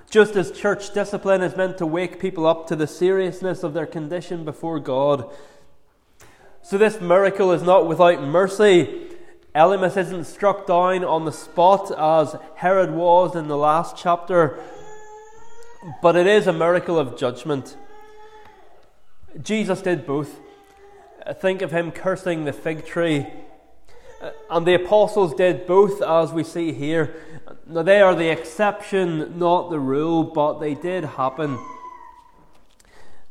Just 0.10 0.36
as 0.36 0.52
church 0.52 0.94
discipline 0.94 1.44
is 1.44 1.56
meant 1.56 1.78
to 1.78 1.86
wake 1.86 2.20
people 2.20 2.48
up 2.48 2.68
to 2.68 2.76
the 2.76 2.88
seriousness 2.88 3.64
of 3.64 3.76
their 3.76 3.86
condition 3.86 4.46
before 4.46 4.80
God. 4.80 5.32
So, 6.64 6.78
this 6.78 7.00
miracle 7.02 7.52
is 7.52 7.62
not 7.62 7.88
without 7.88 8.22
mercy. 8.24 9.13
Elymas 9.56 9.98
isn't 9.98 10.26
struck 10.26 10.66
down 10.66 11.04
on 11.04 11.26
the 11.26 11.32
spot 11.32 11.92
as 11.92 12.36
Herod 12.56 12.92
was 12.92 13.36
in 13.36 13.48
the 13.48 13.58
last 13.58 13.96
chapter, 13.96 14.60
but 16.02 16.16
it 16.16 16.26
is 16.26 16.48
a 16.48 16.54
miracle 16.54 16.98
of 16.98 17.16
judgment. 17.16 17.78
Jesus 19.40 19.82
did 19.82 20.08
both. 20.08 20.40
Think 21.40 21.62
of 21.62 21.72
him 21.72 21.92
cursing 21.92 22.46
the 22.46 22.54
fig 22.54 22.86
tree. 22.86 23.28
And 24.50 24.66
the 24.66 24.74
apostles 24.74 25.36
did 25.36 25.68
both, 25.68 26.02
as 26.02 26.32
we 26.32 26.44
see 26.44 26.72
here. 26.72 27.14
Now, 27.68 27.84
they 27.84 28.02
are 28.02 28.16
the 28.16 28.30
exception, 28.30 29.38
not 29.38 29.70
the 29.70 29.80
rule, 29.80 30.24
but 30.24 30.60
they 30.60 30.74
did 30.74 31.04
happen. 31.04 31.60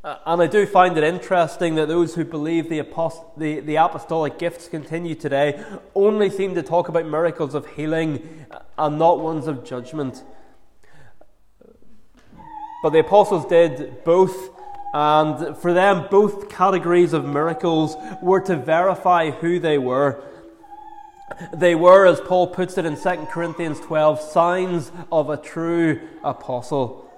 Uh, 0.05 0.17
and 0.27 0.43
I 0.43 0.49
do 0.49 0.67
find 0.67 0.99
it 0.99 1.05
interesting 1.05 1.77
that 1.77 1.87
those 1.87 2.17
who 2.17 2.25
believe 2.25 2.69
the, 2.69 2.81
apost- 2.81 3.39
the, 3.39 3.61
the 3.61 3.77
apostolic 3.77 4.37
gifts 4.37 4.67
continue 4.67 5.15
today 5.15 5.63
only 5.95 6.29
seem 6.29 6.57
to 6.57 6.63
talk 6.63 6.89
about 6.89 7.07
miracles 7.07 7.55
of 7.55 7.67
healing 7.77 8.47
and 8.77 8.99
not 8.99 9.21
ones 9.21 9.47
of 9.47 9.65
judgment. 9.65 10.25
But 12.83 12.91
the 12.91 12.99
apostles 12.99 13.47
did 13.47 14.03
both, 14.03 14.51
and 14.93 15.57
for 15.59 15.73
them, 15.73 16.09
both 16.11 16.49
categories 16.49 17.13
of 17.13 17.25
miracles 17.25 17.95
were 18.21 18.41
to 18.41 18.57
verify 18.57 19.31
who 19.31 19.61
they 19.61 19.79
were. 19.79 20.25
They 21.55 21.77
were, 21.77 22.07
as 22.07 22.21
Paul 22.21 22.49
puts 22.49 22.77
it 22.77 22.85
in 22.85 23.01
2 23.01 23.29
Corinthians 23.31 23.79
12, 23.79 24.21
signs 24.21 24.91
of 25.13 25.31
a 25.31 25.37
true 25.37 26.01
apostle. 26.25 27.09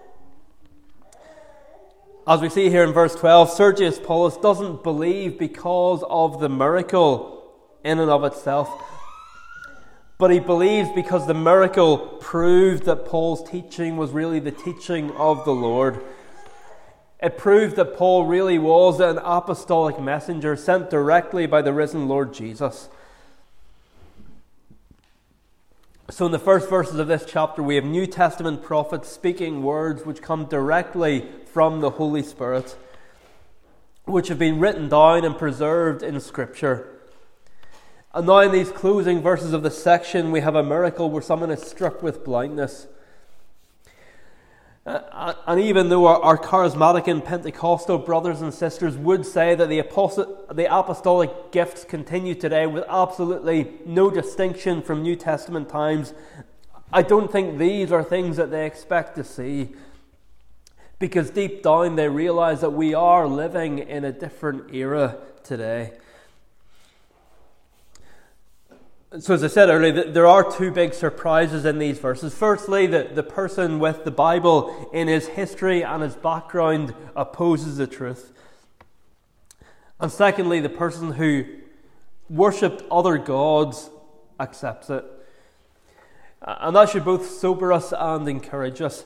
As 2.27 2.41
we 2.41 2.49
see 2.49 2.71
here 2.71 2.85
in 2.85 2.95
verse 2.95 3.15
12, 3.15 3.51
Sergius 3.51 3.99
Paulus 3.99 4.39
doesn't 4.39 4.83
believe 4.83 5.39
because 5.39 6.03
of 6.09 6.41
the 6.41 6.49
miracle 6.49 7.53
in 7.85 7.99
and 7.99 8.11
of 8.11 8.25
itself, 8.25 8.71
but 10.17 10.31
he 10.31 10.41
believes 10.41 10.89
because 10.95 11.27
the 11.27 11.35
miracle 11.35 11.99
proved 12.23 12.85
that 12.85 13.05
Paul's 13.05 13.47
teaching 13.51 13.99
was 13.99 14.13
really 14.13 14.41
the 14.41 14.53
teaching 14.53 15.11
of 15.11 15.45
the 15.45 15.53
Lord. 15.53 16.03
It 17.23 17.37
proved 17.37 17.77
that 17.77 17.95
Paul 17.95 18.25
really 18.25 18.59
was 18.59 19.01
an 19.01 19.19
apostolic 19.19 20.01
messenger 20.01 20.57
sent 20.57 20.89
directly 20.89 21.45
by 21.45 21.61
the 21.61 21.75
risen 21.75 22.09
Lord 22.09 22.33
Jesus. 22.33 22.89
So, 26.11 26.27
in 26.27 26.33
the 26.33 26.38
first 26.38 26.69
verses 26.69 26.99
of 26.99 27.09
this 27.09 27.25
chapter, 27.27 27.62
we 27.62 27.77
have 27.77 27.85
New 27.85 28.07
Testament 28.07 28.62
prophets 28.62 29.09
speaking 29.09 29.62
words 29.62 30.05
which 30.05 30.21
come 30.21 30.45
directly 30.45 31.27
from 31.47 31.81
the 31.81 31.93
Holy 31.93 32.23
Spirit, 32.23 32.77
which 34.05 34.29
have 34.29 34.38
been 34.38 34.61
written 34.61 34.90
down 34.90 35.25
and 35.25 35.38
preserved 35.38 36.03
in 36.03 36.21
Scripture. 36.21 37.01
And 38.12 38.27
now, 38.27 38.40
in 38.40 38.53
these 38.53 38.71
closing 38.71 39.23
verses 39.23 39.55
of 39.55 39.62
the 39.62 39.71
section, 39.71 40.31
we 40.31 40.40
have 40.40 40.55
a 40.55 40.62
miracle 40.62 41.09
where 41.09 41.23
someone 41.23 41.51
is 41.51 41.62
struck 41.62 42.03
with 42.03 42.23
blindness. 42.23 42.87
Uh, 44.87 45.33
and 45.47 45.61
even 45.61 45.88
though 45.88 46.07
our, 46.07 46.20
our, 46.20 46.37
charismatic 46.37 47.09
and 47.09 47.25
Pentecostal 47.25 47.97
brothers 47.97 48.42
and 48.42 48.53
sisters 48.53 48.99
would 48.99 49.25
say 49.25 49.55
that 49.55 49.70
the, 49.70 49.81
the 50.53 50.66
apostolic 50.66 51.53
gifts 51.53 51.85
continue 51.85 52.35
today 52.35 52.66
with 52.66 52.85
absolutely 52.87 53.73
no 53.87 54.11
distinction 54.11 54.83
from 54.83 55.01
New 55.01 55.16
Testament 55.16 55.70
times, 55.70 56.12
I 56.92 57.01
don't 57.01 57.33
think 57.33 57.59
these 57.59 57.92
are 57.92 58.05
things 58.05 58.37
that 58.37 58.51
they 58.51 58.66
expect 58.66 59.16
to 59.16 59.25
see. 59.25 59.70
Because 60.99 61.31
deep 61.31 61.62
down 61.62 61.97
they 61.97 62.11
realize 62.11 62.61
that 62.61 62.70
we 62.70 62.92
are 62.92 63.27
living 63.27 63.79
in 63.79 64.05
a 64.05 64.12
different 64.12 64.75
era 64.75 65.16
today. 65.42 65.92
So, 69.20 69.35
as 69.35 69.44
I 69.44 69.46
said 69.46 69.68
earlier, 69.68 70.11
there 70.11 70.27
are 70.27 70.50
two 70.50 70.72
big 70.72 70.92
surprises 70.92 71.64
in 71.64 71.79
these 71.79 72.00
verses. 72.00 72.35
Firstly, 72.35 72.88
the, 72.88 73.09
the 73.14 73.22
person 73.22 73.79
with 73.79 74.05
the 74.05 74.11
Bible 74.11 74.90
in 74.92 75.07
his 75.07 75.29
history 75.29 75.85
and 75.85 76.03
his 76.03 76.16
background 76.16 76.94
opposes 77.14 77.77
the 77.77 77.87
truth. 77.87 78.33
And 80.00 80.11
secondly, 80.11 80.59
the 80.59 80.68
person 80.68 81.12
who 81.12 81.44
worshipped 82.29 82.83
other 82.90 83.16
gods 83.16 83.88
accepts 84.40 84.90
it. 84.90 85.05
And 86.42 86.74
that 86.74 86.88
should 86.88 87.05
both 87.05 87.24
sober 87.31 87.72
us 87.72 87.92
and 87.96 88.29
encourage 88.29 88.83
us. 88.83 89.05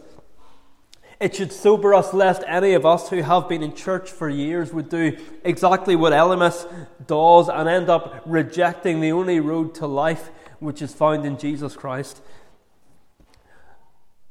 It 1.20 1.34
should 1.34 1.52
sober 1.52 1.94
us 1.94 2.14
lest 2.14 2.44
any 2.46 2.74
of 2.74 2.86
us 2.86 3.08
who 3.10 3.22
have 3.22 3.48
been 3.48 3.62
in 3.62 3.74
church 3.74 4.08
for 4.08 4.28
years 4.28 4.72
would 4.72 4.88
do 4.88 5.16
exactly 5.42 5.96
what 5.96 6.12
Elymas 6.12 6.66
does 7.06 7.48
and 7.48 7.68
end 7.68 7.90
up 7.90 8.22
rejecting 8.24 9.00
the 9.00 9.10
only 9.10 9.40
road 9.40 9.74
to 9.76 9.86
life 9.86 10.30
which 10.60 10.80
is 10.80 10.94
found 10.94 11.26
in 11.26 11.36
Jesus 11.36 11.74
Christ. 11.76 12.22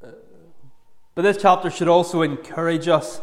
But 0.01 1.23
this 1.23 1.37
chapter 1.41 1.69
should 1.69 1.87
also 1.89 2.21
encourage 2.21 2.87
us 2.87 3.19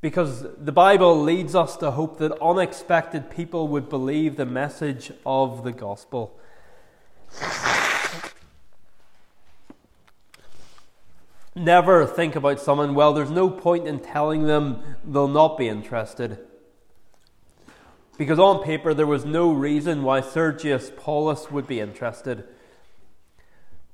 because 0.00 0.46
the 0.56 0.72
Bible 0.72 1.20
leads 1.20 1.54
us 1.54 1.76
to 1.76 1.92
hope 1.92 2.18
that 2.18 2.32
unexpected 2.40 3.30
people 3.30 3.68
would 3.68 3.88
believe 3.88 4.36
the 4.36 4.46
message 4.46 5.12
of 5.24 5.64
the 5.64 5.72
gospel. 5.72 6.38
Never 11.56 12.06
think 12.06 12.36
about 12.36 12.60
someone, 12.60 12.94
well, 12.94 13.12
there's 13.12 13.30
no 13.30 13.48
point 13.48 13.88
in 13.88 13.98
telling 13.98 14.44
them 14.44 14.82
they'll 15.04 15.26
not 15.26 15.58
be 15.58 15.68
interested. 15.68 16.38
Because 18.18 18.38
on 18.38 18.62
paper, 18.62 18.94
there 18.94 19.06
was 19.06 19.24
no 19.24 19.52
reason 19.52 20.02
why 20.02 20.20
Sergius 20.20 20.92
Paulus 20.96 21.50
would 21.50 21.66
be 21.66 21.80
interested. 21.80 22.44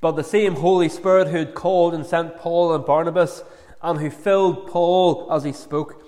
But 0.01 0.13
the 0.13 0.25
same 0.25 0.57
Holy 0.57 0.89
Spirit 0.89 1.29
who 1.29 1.39
had 1.39 1.55
called 1.55 1.95
and 1.95 2.05
sent 2.05 2.37
Paul 2.37 2.75
and 2.75 2.85
Barnabas 2.85 3.45
and 3.81 4.01
who 4.01 4.11
filled 4.11 4.69
Paul 4.69 5.29
as 5.31 5.45
he 5.45 5.53
spoke, 5.53 6.05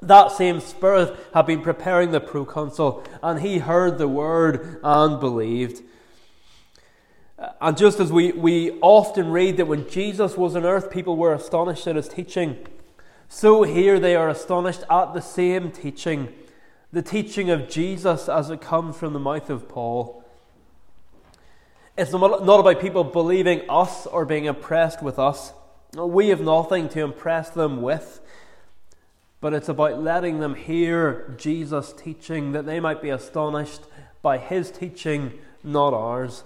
that 0.00 0.30
same 0.30 0.60
Spirit 0.60 1.16
had 1.34 1.46
been 1.46 1.62
preparing 1.62 2.12
the 2.12 2.20
proconsul, 2.20 3.02
and 3.20 3.40
he 3.40 3.58
heard 3.58 3.98
the 3.98 4.06
word 4.06 4.78
and 4.84 5.18
believed. 5.18 5.82
Uh, 7.38 7.50
and 7.60 7.76
just 7.76 8.00
as 8.00 8.10
we, 8.10 8.32
we 8.32 8.72
often 8.80 9.30
read 9.30 9.56
that 9.56 9.66
when 9.66 9.88
Jesus 9.88 10.36
was 10.36 10.56
on 10.56 10.64
earth, 10.64 10.90
people 10.90 11.16
were 11.16 11.32
astonished 11.32 11.86
at 11.86 11.96
his 11.96 12.08
teaching, 12.08 12.66
so 13.28 13.62
here 13.62 14.00
they 14.00 14.16
are 14.16 14.28
astonished 14.28 14.82
at 14.90 15.14
the 15.14 15.20
same 15.20 15.70
teaching, 15.70 16.32
the 16.92 17.02
teaching 17.02 17.50
of 17.50 17.68
Jesus 17.68 18.28
as 18.28 18.50
it 18.50 18.60
comes 18.60 18.96
from 18.96 19.12
the 19.12 19.18
mouth 19.18 19.50
of 19.50 19.68
Paul. 19.68 20.24
It's 21.96 22.12
not 22.12 22.60
about 22.60 22.80
people 22.80 23.04
believing 23.04 23.62
us 23.68 24.06
or 24.06 24.24
being 24.24 24.46
impressed 24.46 25.02
with 25.02 25.18
us. 25.18 25.52
We 25.94 26.28
have 26.28 26.40
nothing 26.40 26.88
to 26.90 27.00
impress 27.00 27.50
them 27.50 27.82
with. 27.82 28.20
But 29.40 29.54
it's 29.54 29.68
about 29.68 30.02
letting 30.02 30.40
them 30.40 30.54
hear 30.54 31.34
Jesus' 31.38 31.92
teaching 31.92 32.52
that 32.52 32.66
they 32.66 32.80
might 32.80 33.00
be 33.00 33.10
astonished 33.10 33.82
by 34.20 34.38
his 34.38 34.70
teaching, 34.70 35.38
not 35.62 35.94
ours. 35.94 36.42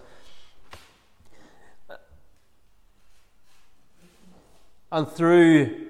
And 4.92 5.08
through 5.08 5.88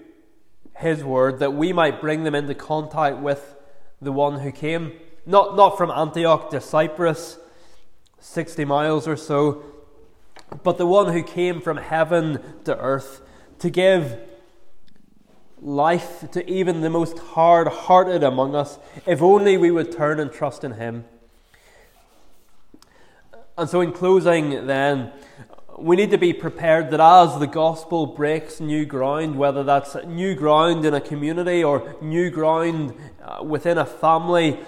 his 0.76 1.04
word, 1.04 1.40
that 1.40 1.52
we 1.52 1.72
might 1.72 2.00
bring 2.00 2.22
them 2.22 2.34
into 2.34 2.54
contact 2.54 3.18
with 3.18 3.56
the 4.00 4.12
one 4.12 4.40
who 4.40 4.52
came, 4.52 4.92
not, 5.26 5.56
not 5.56 5.76
from 5.76 5.90
Antioch 5.90 6.50
to 6.50 6.60
Cyprus, 6.60 7.38
60 8.20 8.64
miles 8.64 9.08
or 9.08 9.16
so, 9.16 9.64
but 10.62 10.78
the 10.78 10.86
one 10.86 11.12
who 11.12 11.22
came 11.22 11.60
from 11.60 11.78
heaven 11.78 12.40
to 12.64 12.78
earth 12.78 13.22
to 13.58 13.70
give 13.70 14.20
life 15.60 16.30
to 16.30 16.48
even 16.48 16.80
the 16.80 16.90
most 16.90 17.18
hard 17.18 17.68
hearted 17.68 18.22
among 18.22 18.54
us, 18.54 18.78
if 19.06 19.20
only 19.20 19.56
we 19.56 19.70
would 19.70 19.90
turn 19.90 20.20
and 20.20 20.32
trust 20.32 20.62
in 20.62 20.72
Him. 20.72 21.04
And 23.58 23.68
so, 23.68 23.80
in 23.80 23.92
closing, 23.92 24.66
then, 24.66 25.12
we 25.78 25.96
need 25.96 26.10
to 26.10 26.18
be 26.18 26.32
prepared 26.32 26.90
that 26.90 27.00
as 27.00 27.38
the 27.38 27.46
gospel 27.46 28.06
breaks 28.06 28.60
new 28.60 28.84
ground, 28.84 29.36
whether 29.36 29.64
that's 29.64 29.96
new 30.06 30.34
ground 30.34 30.84
in 30.84 30.94
a 30.94 31.00
community 31.00 31.64
or 31.64 31.96
new 32.02 32.30
ground 32.30 32.94
uh, 33.22 33.42
within 33.42 33.78
a 33.78 33.86
family, 33.86 34.60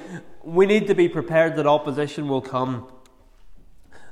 we 0.42 0.66
need 0.66 0.86
to 0.86 0.94
be 0.94 1.08
prepared 1.08 1.56
that 1.56 1.66
opposition 1.66 2.28
will 2.28 2.40
come. 2.40 2.88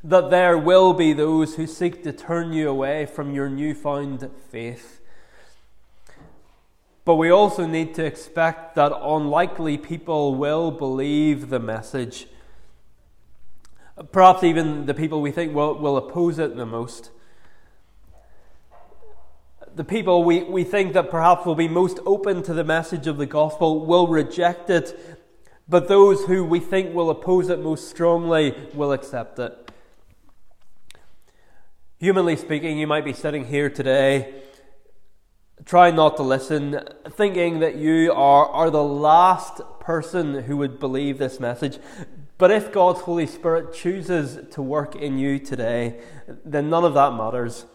That 0.04 0.30
there 0.30 0.58
will 0.58 0.92
be 0.92 1.12
those 1.12 1.54
who 1.54 1.66
seek 1.66 2.02
to 2.02 2.12
turn 2.12 2.52
you 2.52 2.68
away 2.68 3.06
from 3.06 3.34
your 3.34 3.48
newfound 3.48 4.30
faith. 4.50 5.00
But 7.04 7.16
we 7.16 7.30
also 7.30 7.66
need 7.66 7.94
to 7.94 8.04
expect 8.04 8.74
that 8.76 8.92
unlikely 9.00 9.78
people 9.78 10.34
will 10.34 10.70
believe 10.70 11.48
the 11.48 11.58
message. 11.58 12.26
Perhaps 14.10 14.42
even 14.42 14.86
the 14.86 14.94
people 14.94 15.20
we 15.20 15.30
think 15.30 15.54
will, 15.54 15.78
will 15.78 15.96
oppose 15.96 16.38
it 16.38 16.56
the 16.56 16.66
most. 16.66 17.10
The 19.74 19.84
people 19.84 20.24
we, 20.24 20.42
we 20.42 20.64
think 20.64 20.92
that 20.94 21.10
perhaps 21.10 21.46
will 21.46 21.54
be 21.54 21.68
most 21.68 21.98
open 22.04 22.42
to 22.42 22.54
the 22.54 22.64
message 22.64 23.06
of 23.06 23.16
the 23.16 23.26
gospel 23.26 23.86
will 23.86 24.08
reject 24.08 24.68
it, 24.70 24.98
but 25.68 25.88
those 25.88 26.24
who 26.24 26.44
we 26.44 26.58
think 26.58 26.94
will 26.94 27.10
oppose 27.10 27.48
it 27.48 27.60
most 27.60 27.88
strongly 27.88 28.54
will 28.74 28.92
accept 28.92 29.38
it. 29.38 29.70
Humanly 31.98 32.36
speaking, 32.36 32.78
you 32.78 32.86
might 32.86 33.04
be 33.04 33.12
sitting 33.12 33.46
here 33.46 33.70
today 33.70 34.42
trying 35.64 35.94
not 35.94 36.16
to 36.16 36.22
listen, 36.22 36.80
thinking 37.10 37.60
that 37.60 37.76
you 37.76 38.12
are, 38.12 38.46
are 38.46 38.70
the 38.70 38.82
last 38.82 39.60
person 39.80 40.42
who 40.42 40.56
would 40.56 40.80
believe 40.80 41.18
this 41.18 41.38
message. 41.38 41.78
But 42.42 42.50
if 42.50 42.72
God's 42.72 43.02
Holy 43.02 43.28
Spirit 43.28 43.72
chooses 43.72 44.36
to 44.54 44.62
work 44.62 44.96
in 44.96 45.16
you 45.16 45.38
today, 45.38 46.00
then 46.44 46.70
none 46.70 46.84
of 46.84 46.94
that 46.94 47.14
matters. 47.14 47.66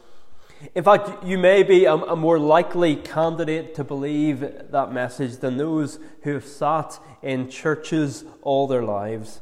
In 0.76 0.84
fact, 0.84 1.24
you 1.24 1.38
may 1.38 1.64
be 1.64 1.86
a, 1.86 1.94
a, 1.94 2.18
more 2.18 2.38
likely 2.38 2.98
candidate 2.98 3.76
to 3.76 3.86
believe 3.86 4.42
that 4.42 4.92
message 4.92 5.38
than 5.38 5.56
those 5.56 6.00
who 6.24 6.34
have 6.34 6.44
sat 6.44 7.00
in 7.22 7.50
churches 7.50 8.26
all 8.42 8.68
their 8.68 8.84
lives. 8.84 9.40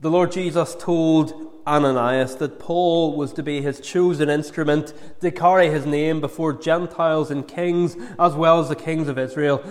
The 0.00 0.10
Lord 0.10 0.32
Jesus 0.32 0.74
told 0.74 1.52
Ananias 1.68 2.34
that 2.38 2.58
Paul 2.58 3.16
was 3.16 3.32
to 3.34 3.44
be 3.44 3.62
his 3.62 3.78
chosen 3.80 4.28
instrument 4.28 4.92
to 5.20 5.30
carry 5.30 5.70
his 5.70 5.86
name 5.86 6.20
before 6.20 6.52
Gentiles 6.52 7.30
and 7.30 7.46
kings, 7.46 7.96
as 8.18 8.34
well 8.34 8.58
as 8.58 8.68
the 8.68 8.74
kings 8.74 9.06
of 9.06 9.20
Israel. 9.20 9.62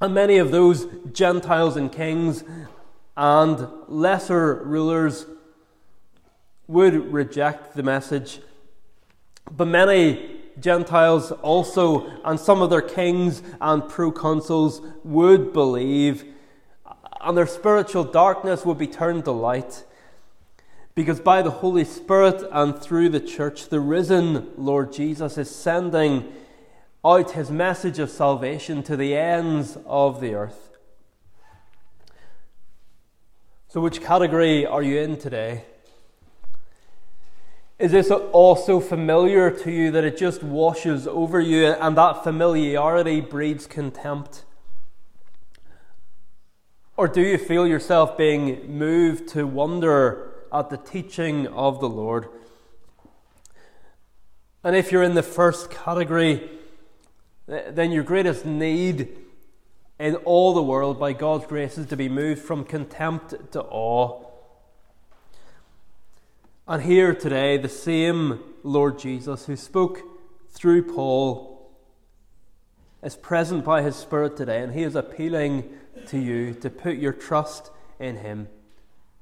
And 0.00 0.14
many 0.14 0.38
of 0.38 0.52
those 0.52 0.86
Gentiles 1.12 1.76
and 1.76 1.90
kings 1.90 2.44
and 3.16 3.66
lesser 3.88 4.54
rulers 4.64 5.26
would 6.68 7.12
reject 7.12 7.74
the 7.74 7.82
message. 7.82 8.40
But 9.50 9.66
many 9.66 10.36
Gentiles 10.60 11.32
also, 11.32 12.06
and 12.24 12.38
some 12.38 12.62
of 12.62 12.70
their 12.70 12.82
kings 12.82 13.42
and 13.60 13.82
proconsuls, 13.82 14.80
would 15.04 15.52
believe, 15.52 16.24
and 17.20 17.36
their 17.36 17.46
spiritual 17.46 18.04
darkness 18.04 18.64
would 18.64 18.78
be 18.78 18.86
turned 18.86 19.24
to 19.24 19.32
light. 19.32 19.84
Because 20.94 21.20
by 21.20 21.42
the 21.42 21.50
Holy 21.50 21.84
Spirit 21.84 22.42
and 22.52 22.78
through 22.78 23.08
the 23.08 23.20
church, 23.20 23.68
the 23.68 23.80
risen 23.80 24.50
Lord 24.56 24.92
Jesus 24.92 25.38
is 25.38 25.50
sending 25.54 26.32
out 27.08 27.32
his 27.32 27.50
message 27.50 27.98
of 27.98 28.10
salvation 28.10 28.82
to 28.82 28.96
the 28.96 29.16
ends 29.16 29.78
of 29.86 30.20
the 30.20 30.34
earth. 30.34 30.70
So, 33.68 33.80
which 33.80 34.00
category 34.00 34.66
are 34.66 34.82
you 34.82 34.98
in 34.98 35.16
today? 35.18 35.64
Is 37.78 37.92
this 37.92 38.10
also 38.10 38.80
familiar 38.80 39.50
to 39.50 39.70
you 39.70 39.90
that 39.92 40.04
it 40.04 40.18
just 40.18 40.42
washes 40.42 41.06
over 41.06 41.40
you 41.40 41.66
and 41.66 41.96
that 41.96 42.24
familiarity 42.24 43.20
breeds 43.20 43.66
contempt? 43.66 44.44
Or 46.96 47.06
do 47.06 47.20
you 47.20 47.38
feel 47.38 47.66
yourself 47.66 48.18
being 48.18 48.76
moved 48.78 49.28
to 49.30 49.46
wonder 49.46 50.28
at 50.52 50.70
the 50.70 50.76
teaching 50.76 51.46
of 51.48 51.80
the 51.80 51.88
Lord. 51.88 52.28
And 54.64 54.74
if 54.74 54.90
you're 54.90 55.02
in 55.02 55.14
the 55.14 55.22
first 55.22 55.70
category, 55.70 56.57
then 57.48 57.90
your 57.90 58.04
greatest 58.04 58.44
need 58.44 59.16
in 59.98 60.16
all 60.16 60.54
the 60.54 60.62
world 60.62 61.00
by 61.00 61.12
God's 61.12 61.46
grace 61.46 61.78
is 61.78 61.86
to 61.86 61.96
be 61.96 62.08
moved 62.08 62.42
from 62.42 62.62
contempt 62.62 63.52
to 63.52 63.62
awe. 63.62 64.24
And 66.68 66.82
here 66.82 67.14
today, 67.14 67.56
the 67.56 67.68
same 67.68 68.40
Lord 68.62 68.98
Jesus 68.98 69.46
who 69.46 69.56
spoke 69.56 70.02
through 70.50 70.92
Paul 70.92 71.72
is 73.02 73.16
present 73.16 73.64
by 73.64 73.80
his 73.80 73.96
Spirit 73.96 74.36
today, 74.36 74.62
and 74.62 74.74
he 74.74 74.82
is 74.82 74.94
appealing 74.94 75.70
to 76.08 76.18
you 76.18 76.52
to 76.54 76.68
put 76.68 76.96
your 76.96 77.12
trust 77.14 77.70
in 77.98 78.18
him. 78.18 78.48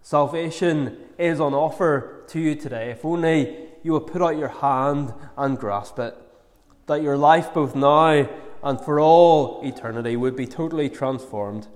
Salvation 0.03 0.99
is 1.19 1.39
on 1.41 1.55
offer 1.55 2.25
to 2.29 2.41
you 2.41 2.55
today 2.55 2.91
if 2.91 3.05
only 3.05 3.57
you 3.83 3.93
will 3.93 4.01
put 4.01 4.23
out 4.23 4.37
your 4.37 4.49
hand 4.49 5.15
and 5.37 5.59
grasp 5.59 5.99
it. 6.01 6.17
That 6.87 7.03
your 7.03 7.17
life, 7.17 7.53
both 7.53 7.75
now 7.75 8.29
and 8.63 8.81
for 8.81 9.01
all 9.01 9.61
eternity, 9.65 10.17
would 10.17 10.37
be 10.37 10.47
totally 10.47 10.89
transformed. 10.89 11.67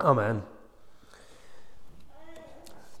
Amen. 0.00 0.42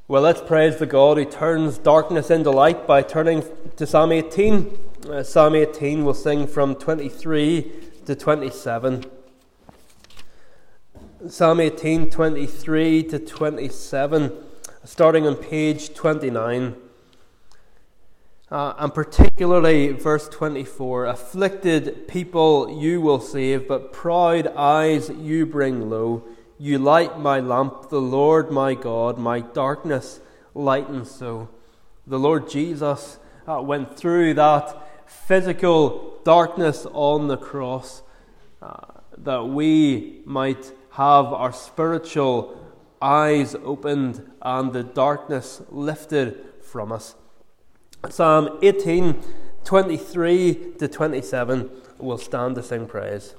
Well, 0.06 0.22
let's 0.22 0.40
praise 0.40 0.78
the 0.78 0.86
God 0.86 1.18
who 1.18 1.26
turns 1.26 1.76
darkness 1.76 2.30
into 2.30 2.50
light 2.50 2.86
by 2.86 3.02
turning 3.02 3.44
to 3.76 3.86
Psalm 3.86 4.10
18. 4.10 4.78
Uh, 5.06 5.22
Psalm 5.22 5.54
18 5.54 6.04
will 6.04 6.14
sing 6.14 6.46
from 6.46 6.74
23 6.74 7.72
to 8.06 8.14
27. 8.14 9.04
Psalm 11.28 11.60
18, 11.60 12.10
23 12.10 13.02
to 13.02 13.18
27, 13.18 14.32
starting 14.84 15.26
on 15.26 15.34
page 15.34 15.92
29. 15.92 16.74
Uh, 18.50 18.72
and 18.78 18.94
particularly 18.94 19.92
verse 19.92 20.26
24 20.28 21.04
afflicted 21.04 22.08
people 22.08 22.80
you 22.80 22.98
will 22.98 23.20
save, 23.20 23.68
but 23.68 23.92
proud 23.92 24.46
eyes 24.56 25.10
you 25.10 25.44
bring 25.44 25.90
low. 25.90 26.24
You 26.58 26.78
light 26.78 27.18
my 27.18 27.40
lamp, 27.40 27.90
the 27.90 28.00
Lord 28.00 28.50
my 28.50 28.72
God, 28.74 29.18
my 29.18 29.40
darkness 29.40 30.20
lightens 30.54 31.10
so. 31.10 31.48
The 32.06 32.18
Lord 32.18 32.48
Jesus 32.48 33.18
uh, 33.46 33.60
went 33.60 33.98
through 33.98 34.34
that 34.34 34.88
physical 35.06 36.18
darkness 36.24 36.86
on 36.92 37.28
the 37.28 37.36
cross 37.36 38.02
uh, 38.62 38.86
that 39.18 39.44
we 39.44 40.22
might 40.24 40.72
have 40.92 41.26
our 41.26 41.52
spiritual 41.52 42.58
eyes 43.00 43.54
opened 43.54 44.30
and 44.40 44.72
the 44.72 44.82
darkness 44.82 45.60
lifted 45.70 46.44
from 46.62 46.92
us. 46.92 47.14
Psalm 48.08 48.58
18 48.62 49.22
23 49.64 50.72
to 50.78 50.88
27 50.88 51.70
will 51.98 52.16
stand 52.16 52.54
to 52.54 52.62
sing 52.62 52.86
praise. 52.86 53.34